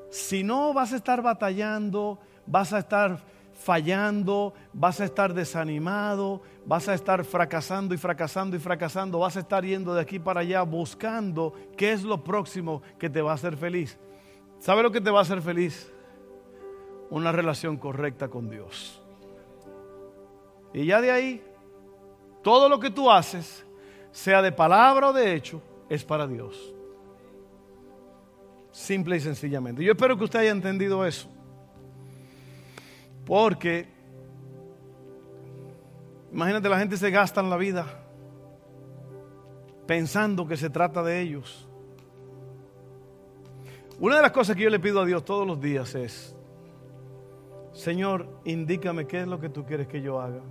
si 0.09 0.43
no 0.43 0.73
vas 0.73 0.93
a 0.93 0.97
estar 0.97 1.21
batallando, 1.21 2.19
vas 2.45 2.73
a 2.73 2.79
estar 2.79 3.19
fallando, 3.53 4.53
vas 4.71 5.01
a 5.01 5.05
estar 5.05 5.33
desanimado, 5.33 6.41
vas 6.65 6.87
a 6.87 6.93
estar 6.93 7.25
fracasando 7.25 7.93
y 7.95 7.97
fracasando 7.97 8.55
y 8.55 8.59
fracasando, 8.59 9.19
vas 9.19 9.35
a 9.35 9.39
estar 9.39 9.65
yendo 9.65 9.93
de 9.93 10.01
aquí 10.01 10.19
para 10.19 10.41
allá 10.41 10.61
buscando 10.61 11.53
qué 11.75 11.91
es 11.91 12.03
lo 12.03 12.23
próximo 12.23 12.81
que 12.99 13.09
te 13.09 13.21
va 13.21 13.31
a 13.31 13.35
hacer 13.35 13.57
feliz. 13.57 13.97
¿Sabe 14.59 14.83
lo 14.83 14.91
que 14.91 15.01
te 15.01 15.09
va 15.09 15.19
a 15.19 15.23
hacer 15.23 15.41
feliz? 15.41 15.91
Una 17.09 17.31
relación 17.31 17.77
correcta 17.77 18.27
con 18.27 18.49
Dios. 18.49 19.01
Y 20.73 20.85
ya 20.85 21.01
de 21.01 21.11
ahí, 21.11 21.43
todo 22.43 22.69
lo 22.69 22.79
que 22.79 22.91
tú 22.91 23.09
haces, 23.09 23.65
sea 24.11 24.41
de 24.41 24.51
palabra 24.51 25.09
o 25.09 25.13
de 25.13 25.33
hecho, 25.33 25.61
es 25.89 26.03
para 26.03 26.27
Dios. 26.27 26.76
Simple 28.77 29.17
y 29.17 29.19
sencillamente. 29.19 29.83
Yo 29.83 29.93
espero 29.93 30.15
que 30.15 30.25
usted 30.25 30.37
haya 30.37 30.51
entendido 30.51 31.03
eso. 31.03 31.27
Porque, 33.25 33.87
imagínate, 36.31 36.69
la 36.69 36.77
gente 36.77 36.95
se 36.95 37.09
gasta 37.09 37.41
en 37.41 37.49
la 37.49 37.57
vida 37.57 37.87
pensando 39.87 40.47
que 40.47 40.55
se 40.55 40.69
trata 40.69 41.01
de 41.01 41.19
ellos. 41.19 41.67
Una 43.99 44.17
de 44.17 44.21
las 44.21 44.31
cosas 44.31 44.55
que 44.55 44.61
yo 44.61 44.69
le 44.69 44.79
pido 44.79 45.01
a 45.01 45.05
Dios 45.07 45.25
todos 45.25 45.47
los 45.47 45.59
días 45.59 45.95
es, 45.95 46.35
Señor, 47.73 48.29
indícame 48.45 49.07
qué 49.07 49.21
es 49.21 49.27
lo 49.27 49.39
que 49.39 49.49
tú 49.49 49.65
quieres 49.65 49.87
que 49.87 50.03
yo 50.03 50.21
haga, 50.21 50.43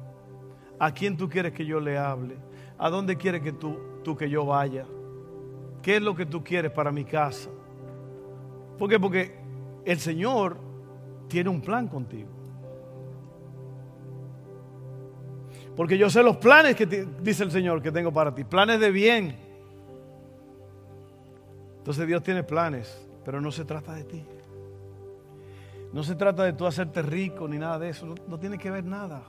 a 0.80 0.92
quién 0.92 1.16
tú 1.16 1.28
quieres 1.28 1.52
que 1.52 1.64
yo 1.64 1.78
le 1.78 1.96
hable, 1.96 2.36
a 2.76 2.90
dónde 2.90 3.16
quieres 3.16 3.42
que 3.42 3.52
tú, 3.52 3.78
tú 4.02 4.16
que 4.16 4.28
yo 4.28 4.44
vaya, 4.44 4.84
qué 5.80 5.96
es 5.96 6.02
lo 6.02 6.16
que 6.16 6.26
tú 6.26 6.42
quieres 6.42 6.72
para 6.72 6.90
mi 6.90 7.04
casa. 7.04 7.50
¿Por 8.78 8.88
qué? 8.88 9.00
Porque 9.00 9.34
el 9.84 9.98
Señor 9.98 10.58
tiene 11.28 11.50
un 11.50 11.60
plan 11.60 11.88
contigo. 11.88 12.28
Porque 15.76 15.98
yo 15.98 16.08
sé 16.08 16.22
los 16.22 16.38
planes 16.38 16.74
que 16.74 16.86
dice 16.86 17.44
el 17.44 17.50
Señor 17.50 17.82
que 17.82 17.92
tengo 17.92 18.10
para 18.12 18.34
ti, 18.34 18.44
planes 18.44 18.80
de 18.80 18.90
bien. 18.90 19.36
Entonces 21.78 22.06
Dios 22.06 22.22
tiene 22.22 22.42
planes, 22.42 23.06
pero 23.24 23.40
no 23.40 23.52
se 23.52 23.64
trata 23.64 23.92
de 23.92 24.04
ti. 24.04 24.24
No 25.92 26.02
se 26.02 26.14
trata 26.14 26.44
de 26.44 26.54
tú 26.54 26.66
hacerte 26.66 27.02
rico 27.02 27.46
ni 27.46 27.58
nada 27.58 27.78
de 27.78 27.90
eso, 27.90 28.12
no, 28.26 28.38
tiene 28.38 28.58
que 28.58 28.70
ver 28.70 28.84
nada. 28.84 29.22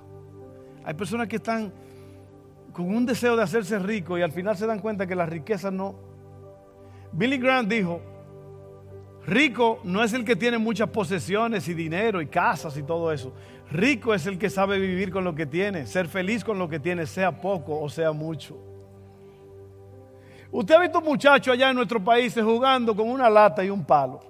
Hay 0.84 0.94
personas 0.94 1.28
que 1.28 1.36
están 1.36 1.72
con 2.72 2.88
un 2.96 3.06
deseo 3.06 3.36
de 3.36 3.44
hacerse 3.44 3.78
rico 3.80 4.18
y 4.18 4.22
al 4.22 4.32
final 4.32 4.56
se 4.58 4.66
dan 4.66 4.80
cuenta 4.80 5.06
que 5.06 5.16
la 5.16 5.26
riqueza 5.26 5.70
no. 5.70 5.96
Billy 7.12 7.38
Graham 7.38 7.68
dijo, 7.68 8.02
rico 9.28 9.80
no 9.84 10.04
es 10.04 10.14
el 10.14 10.26
que 10.26 10.36
tiene 10.36 10.58
muchas 10.58 10.90
posesiones 10.90 11.68
y 11.68 11.74
dinero 11.74 12.22
y 12.22 12.28
casas 12.28 12.76
y 12.78 12.84
todo 12.84 13.12
eso. 13.12 13.34
Rico 13.70 14.14
es 14.14 14.26
el 14.26 14.38
que 14.38 14.50
sabe 14.50 14.80
vivir 14.80 15.12
con 15.12 15.24
lo 15.24 15.36
que 15.36 15.46
tiene, 15.46 15.86
ser 15.86 16.08
feliz 16.08 16.44
con 16.44 16.58
lo 16.58 16.68
que 16.70 16.80
tiene, 16.80 17.06
sea 17.06 17.32
poco 17.32 17.80
o 17.80 17.90
sea 17.90 18.12
mucho. 18.12 18.58
Usted 20.50 20.76
ha 20.76 20.80
visto 20.80 21.02
muchachos 21.02 21.54
allá 21.54 21.70
en 21.70 21.76
nuestro 21.76 22.04
país 22.04 22.34
jugando 22.34 22.96
con 22.96 23.10
una 23.10 23.30
lata 23.30 23.64
y 23.64 23.70
un 23.70 23.84
palo. 23.84 24.22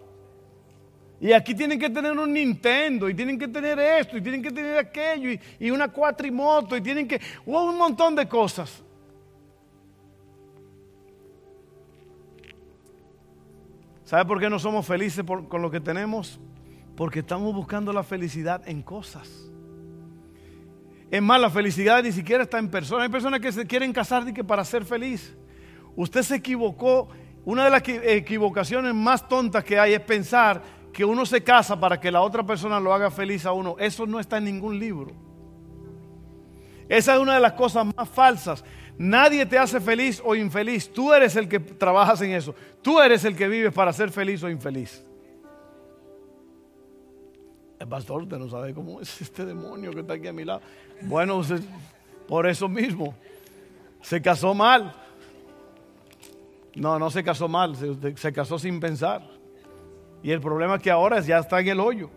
Y 1.20 1.32
aquí 1.32 1.56
tienen 1.56 1.80
que 1.80 1.90
tener 1.90 2.12
un 2.12 2.32
Nintendo, 2.32 3.10
y 3.10 3.14
tienen 3.14 3.40
que 3.40 3.48
tener 3.48 3.80
esto, 3.80 4.18
y 4.18 4.22
tienen 4.22 4.42
que 4.42 4.52
tener 4.52 4.78
aquello, 4.78 5.40
y, 5.60 5.72
una 5.72 5.88
cuatrimoto, 5.88 6.78
y 6.78 6.82
tienen 6.82 7.08
que. 7.08 7.20
un 7.46 7.76
montón 7.76 8.16
de 8.16 8.28
cosas. 8.28 8.84
¿Sabe 14.08 14.24
por 14.24 14.40
qué 14.40 14.50
no 14.50 14.58
somos 14.58 14.86
felices 14.86 15.26
con 15.50 15.62
lo 15.62 15.70
que 15.70 15.82
tenemos? 15.82 16.40
Porque 16.96 17.20
estamos 17.20 17.54
buscando 17.54 17.92
la 17.92 18.04
felicidad 18.04 18.62
en 18.66 18.82
cosas. 18.82 19.52
Es 21.12 21.22
más, 21.22 21.42
la 21.42 21.50
felicidad 21.50 22.02
ni 22.02 22.14
siquiera 22.14 22.44
está 22.44 22.58
en 22.58 22.70
personas. 22.70 23.04
Hay 23.04 23.10
personas 23.10 23.42
que 23.42 23.52
se 23.52 23.68
quieren 23.68 23.92
casar 23.92 24.34
que 24.34 24.46
para 24.46 24.64
ser 24.64 24.86
feliz. 24.86 25.36
Usted 25.98 26.22
se 26.22 26.36
equivocó. 26.36 27.10
Una 27.44 27.66
de 27.66 27.70
las 27.70 27.84
equivocaciones 27.86 28.94
más 28.94 29.28
tontas 29.28 29.66
que 29.66 29.78
hay 29.78 29.96
es 29.96 30.00
pensar 30.00 30.64
que 30.94 31.04
uno 31.04 31.26
se 31.26 31.44
casa 31.44 31.78
para 31.78 32.00
que 32.00 32.10
la 32.10 32.22
otra 32.22 32.46
persona 32.46 32.80
lo 32.80 32.94
haga 32.94 33.12
feliz 33.12 33.46
a 33.46 33.52
uno. 33.52 33.76
Eso 33.78 34.06
no 34.06 34.22
está 34.22 34.38
en 34.38 34.46
ningún 34.46 34.80
libro. 34.80 35.12
Esa 36.88 37.16
es 37.16 37.20
una 37.20 37.34
de 37.34 37.42
las 37.42 37.54
cosas 37.54 37.86
más 37.94 38.08
falsas. 38.08 38.64
Nadie 38.98 39.46
te 39.46 39.58
hace 39.58 39.80
feliz 39.80 40.22
o 40.26 40.36
infeliz. 40.36 40.92
Tú 40.92 41.14
eres 41.14 41.36
el 41.36 41.48
que 41.48 41.60
trabajas 41.60 42.22
en 42.22 42.32
eso. 42.32 42.56
Tú 42.82 43.00
eres 43.00 43.24
el 43.26 43.36
que 43.36 43.48
vives 43.48 43.74
para 43.74 43.94
ser 43.94 44.10
feliz 44.10 44.42
o 44.44 44.50
infeliz. 44.50 45.04
El 47.80 47.88
pastor, 47.88 48.24
usted 48.24 48.38
no 48.38 48.50
sabe 48.50 48.74
cómo 48.74 49.00
es 49.00 49.22
este 49.22 49.46
demonio 49.46 49.92
que 49.92 50.00
está 50.00 50.14
aquí 50.14 50.28
a 50.28 50.34
mi 50.34 50.44
lado. 50.44 50.62
Bueno, 51.04 51.42
por 52.28 52.48
eso 52.48 52.68
mismo, 52.68 53.14
se 54.02 54.22
casó 54.22 54.54
mal. 54.56 54.94
No, 56.74 56.98
no 56.98 57.10
se 57.10 57.24
casó 57.24 57.48
mal, 57.48 57.76
se, 58.16 58.34
casó 58.34 58.58
sin 58.58 58.80
pensar. 58.80 59.22
Y 60.24 60.32
el 60.32 60.42
problema 60.42 60.76
es 60.76 60.82
que 60.82 60.92
ahora 60.92 61.20
ya 61.22 61.40
está 61.40 61.60
en 61.60 61.68
el 61.68 61.80
hoyo. 61.80 62.10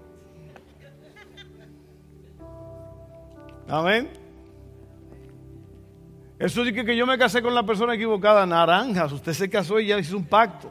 Amén. 3.69 4.20
Eso 6.41 6.65
dice 6.65 6.85
que 6.85 6.97
yo 6.97 7.07
me 7.07 7.17
casé 7.17 7.41
con 7.41 7.55
la 7.55 7.63
persona 7.63 7.95
equivocada. 7.95 8.45
Naranjas, 8.45 9.13
usted 9.13 9.33
se 9.33 9.49
casó 9.49 9.79
y 9.79 9.87
ya 9.87 9.99
hizo 10.01 10.17
un 10.17 10.25
pacto. 10.25 10.69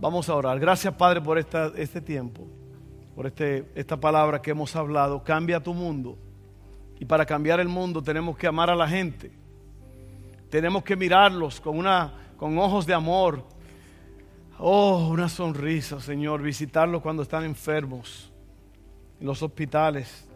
Vamos 0.00 0.28
a 0.28 0.34
orar. 0.34 0.58
Gracias, 0.58 0.92
Padre, 0.94 1.20
por 1.20 1.38
este 1.38 2.00
tiempo 2.00 2.48
por 3.18 3.26
este, 3.26 3.68
esta 3.74 3.96
palabra 3.96 4.40
que 4.40 4.52
hemos 4.52 4.76
hablado. 4.76 5.24
Cambia 5.24 5.60
tu 5.60 5.74
mundo. 5.74 6.16
Y 7.00 7.04
para 7.04 7.26
cambiar 7.26 7.58
el 7.58 7.66
mundo 7.66 8.00
tenemos 8.00 8.38
que 8.38 8.46
amar 8.46 8.70
a 8.70 8.76
la 8.76 8.86
gente. 8.86 9.32
Tenemos 10.48 10.84
que 10.84 10.94
mirarlos 10.94 11.60
con, 11.60 11.76
una, 11.76 12.12
con 12.36 12.56
ojos 12.56 12.86
de 12.86 12.94
amor. 12.94 13.44
Oh, 14.56 15.08
una 15.08 15.28
sonrisa, 15.28 15.98
Señor. 16.00 16.42
Visitarlos 16.42 17.02
cuando 17.02 17.24
están 17.24 17.42
enfermos, 17.42 18.32
en 19.18 19.26
los 19.26 19.42
hospitales. 19.42 20.27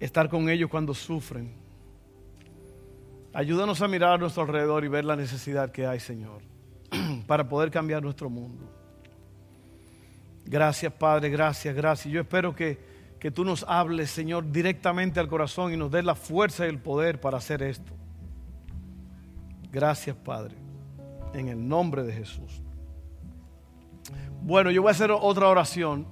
Estar 0.00 0.28
con 0.28 0.48
ellos 0.48 0.70
cuando 0.70 0.94
sufren. 0.94 1.54
Ayúdanos 3.32 3.80
a 3.82 3.88
mirar 3.88 4.12
a 4.12 4.18
nuestro 4.18 4.42
alrededor 4.42 4.84
y 4.84 4.88
ver 4.88 5.04
la 5.04 5.16
necesidad 5.16 5.72
que 5.72 5.86
hay, 5.86 5.98
Señor, 5.98 6.42
para 7.26 7.48
poder 7.48 7.70
cambiar 7.70 8.02
nuestro 8.02 8.30
mundo. 8.30 8.64
Gracias, 10.44 10.92
Padre, 10.92 11.30
gracias, 11.30 11.74
gracias. 11.74 12.12
Yo 12.12 12.20
espero 12.20 12.54
que, 12.54 12.78
que 13.18 13.30
tú 13.30 13.44
nos 13.44 13.64
hables, 13.66 14.10
Señor, 14.10 14.52
directamente 14.52 15.18
al 15.18 15.28
corazón 15.28 15.72
y 15.72 15.76
nos 15.76 15.90
des 15.90 16.04
la 16.04 16.14
fuerza 16.14 16.66
y 16.66 16.68
el 16.68 16.78
poder 16.78 17.20
para 17.20 17.38
hacer 17.38 17.62
esto. 17.62 17.92
Gracias, 19.72 20.14
Padre, 20.14 20.54
en 21.32 21.48
el 21.48 21.66
nombre 21.66 22.04
de 22.04 22.12
Jesús. 22.12 22.62
Bueno, 24.42 24.70
yo 24.70 24.82
voy 24.82 24.90
a 24.90 24.92
hacer 24.92 25.10
otra 25.10 25.48
oración 25.48 26.06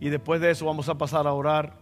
y 0.00 0.10
después 0.10 0.40
de 0.40 0.50
eso 0.50 0.66
vamos 0.66 0.88
a 0.88 0.98
pasar 0.98 1.26
a 1.26 1.32
orar. 1.32 1.78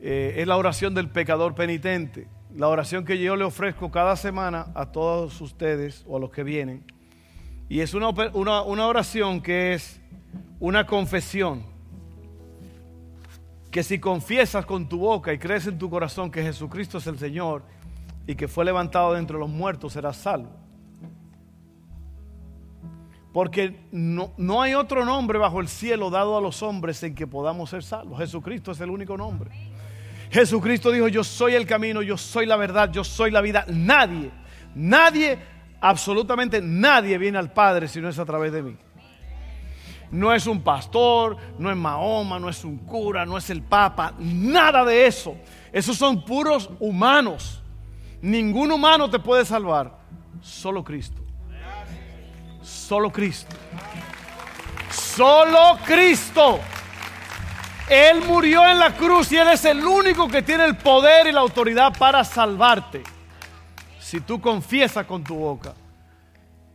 Eh, 0.00 0.34
es 0.38 0.46
la 0.46 0.56
oración 0.56 0.94
del 0.94 1.08
pecador 1.08 1.54
penitente, 1.54 2.28
la 2.54 2.68
oración 2.68 3.04
que 3.04 3.18
yo 3.18 3.36
le 3.36 3.44
ofrezco 3.44 3.90
cada 3.90 4.16
semana 4.16 4.66
a 4.74 4.92
todos 4.92 5.40
ustedes 5.40 6.04
o 6.06 6.16
a 6.16 6.20
los 6.20 6.30
que 6.30 6.42
vienen. 6.42 6.84
Y 7.68 7.80
es 7.80 7.94
una, 7.94 8.10
una, 8.10 8.62
una 8.62 8.86
oración 8.86 9.40
que 9.40 9.74
es 9.74 10.00
una 10.60 10.86
confesión 10.86 11.74
que 13.74 13.82
si 13.82 13.98
confiesas 13.98 14.64
con 14.66 14.88
tu 14.88 14.98
boca 14.98 15.32
y 15.32 15.38
crees 15.38 15.66
en 15.66 15.78
tu 15.78 15.90
corazón 15.90 16.30
que 16.30 16.44
Jesucristo 16.44 16.98
es 16.98 17.08
el 17.08 17.18
Señor 17.18 17.64
y 18.24 18.36
que 18.36 18.46
fue 18.46 18.64
levantado 18.64 19.14
de 19.14 19.18
entre 19.18 19.36
los 19.36 19.48
muertos, 19.48 19.94
serás 19.94 20.16
salvo. 20.16 20.50
Porque 23.32 23.80
no, 23.90 24.32
no, 24.36 24.62
hay 24.62 24.74
otro 24.74 25.04
nombre 25.04 25.40
bajo 25.40 25.60
el 25.60 25.66
cielo 25.66 26.08
dado 26.08 26.38
a 26.38 26.40
los 26.40 26.62
hombres 26.62 27.02
en 27.02 27.16
que 27.16 27.26
podamos 27.26 27.70
ser 27.70 27.82
salvos. 27.82 28.20
Jesucristo 28.20 28.70
es 28.70 28.80
el 28.80 28.90
único 28.90 29.16
nombre. 29.16 29.50
Jesucristo 30.30 30.90
dijo, 30.90 31.08
yo 31.08 31.24
soy 31.24 31.54
el 31.54 31.66
camino, 31.66 32.02
yo 32.02 32.16
soy 32.16 32.46
la 32.46 32.56
verdad, 32.56 32.90
yo 32.90 33.04
soy 33.04 33.30
la 33.30 33.40
vida. 33.40 33.64
Nadie, 33.68 34.30
nadie, 34.74 35.38
absolutamente 35.80 36.60
nadie 36.60 37.18
viene 37.18 37.38
al 37.38 37.52
Padre 37.52 37.88
si 37.88 38.00
no 38.00 38.08
es 38.08 38.18
a 38.18 38.24
través 38.24 38.52
de 38.52 38.62
mí. 38.62 38.76
No 40.10 40.32
es 40.32 40.46
un 40.46 40.62
pastor, 40.62 41.36
no 41.58 41.70
es 41.70 41.76
Mahoma, 41.76 42.38
no 42.38 42.48
es 42.48 42.64
un 42.64 42.78
cura, 42.78 43.26
no 43.26 43.36
es 43.36 43.50
el 43.50 43.62
Papa, 43.62 44.14
nada 44.18 44.84
de 44.84 45.06
eso. 45.06 45.36
Esos 45.72 45.96
son 45.96 46.24
puros 46.24 46.70
humanos. 46.78 47.62
Ningún 48.22 48.70
humano 48.70 49.10
te 49.10 49.18
puede 49.18 49.44
salvar, 49.44 49.98
solo 50.40 50.84
Cristo. 50.84 51.20
Solo 52.62 53.10
Cristo. 53.10 53.54
Solo 54.90 55.78
Cristo. 55.84 56.60
Él 57.88 58.22
murió 58.26 58.66
en 58.66 58.78
la 58.78 58.94
cruz 58.94 59.30
y 59.32 59.36
Él 59.36 59.48
es 59.48 59.64
el 59.64 59.84
único 59.84 60.26
que 60.28 60.42
tiene 60.42 60.64
el 60.64 60.76
poder 60.76 61.26
y 61.26 61.32
la 61.32 61.40
autoridad 61.40 61.96
para 61.98 62.24
salvarte. 62.24 63.02
Si 63.98 64.20
tú 64.20 64.40
confiesas 64.40 65.06
con 65.06 65.22
tu 65.22 65.34
boca. 65.34 65.74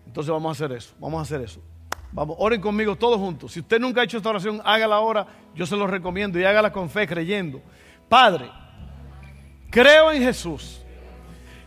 Entonces 0.06 0.32
vamos 0.32 0.50
a 0.50 0.52
hacer 0.65 0.76
eso. 0.76 0.93
Vamos 1.00 1.19
a 1.19 1.22
hacer 1.22 1.41
eso. 1.41 1.62
Vamos, 2.12 2.36
oren 2.39 2.62
conmigo 2.62 2.95
todos 2.95 3.17
juntos. 3.17 3.54
Si 3.54 3.60
usted 3.60 3.80
nunca 3.80 4.02
ha 4.02 4.04
hecho 4.04 4.17
esta 4.17 4.30
oración, 4.30 4.62
hágala 4.65 4.95
ahora. 4.95 5.28
Yo 5.56 5.65
se 5.65 5.76
lo 5.76 5.88
recomiendo 5.88 6.39
y 6.39 6.43
hágala 6.43 6.72
con 6.72 6.89
fe, 6.89 7.08
creyendo. 7.08 7.62
Padre, 8.08 8.50
creo 9.69 10.12
en 10.12 10.22
Jesús. 10.24 10.82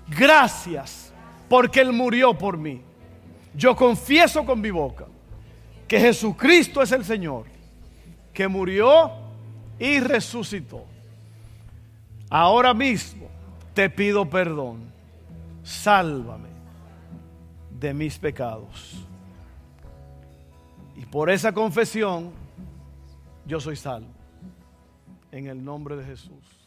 Gracias 0.09 1.13
porque 1.49 1.81
Él 1.81 1.93
murió 1.93 2.37
por 2.37 2.57
mí. 2.57 2.83
Yo 3.55 3.77
confieso 3.77 4.45
con 4.45 4.61
mi 4.61 4.71
boca 4.71 5.07
que 5.87 6.01
Jesucristo 6.01 6.81
es 6.83 6.91
el 6.93 7.05
Señor, 7.05 7.47
que 8.33 8.49
murió 8.49 9.22
y 9.83 9.99
resucitó. 9.99 10.87
Ahora 12.31 12.73
mismo 12.73 13.29
te 13.75 13.91
pido 13.91 14.31
perdón. 14.31 14.93
Sálvame 15.65 16.51
de 17.81 17.93
mis 17.93 18.17
pecados. 18.17 19.05
Y 20.95 21.05
por 21.05 21.31
esa 21.31 21.53
confesión 21.53 22.31
yo 23.45 23.59
soy 23.59 23.75
salvo. 23.75 24.15
En 25.33 25.49
el 25.49 25.65
nombre 25.65 25.97
de 25.97 26.05
Jesús. 26.05 26.62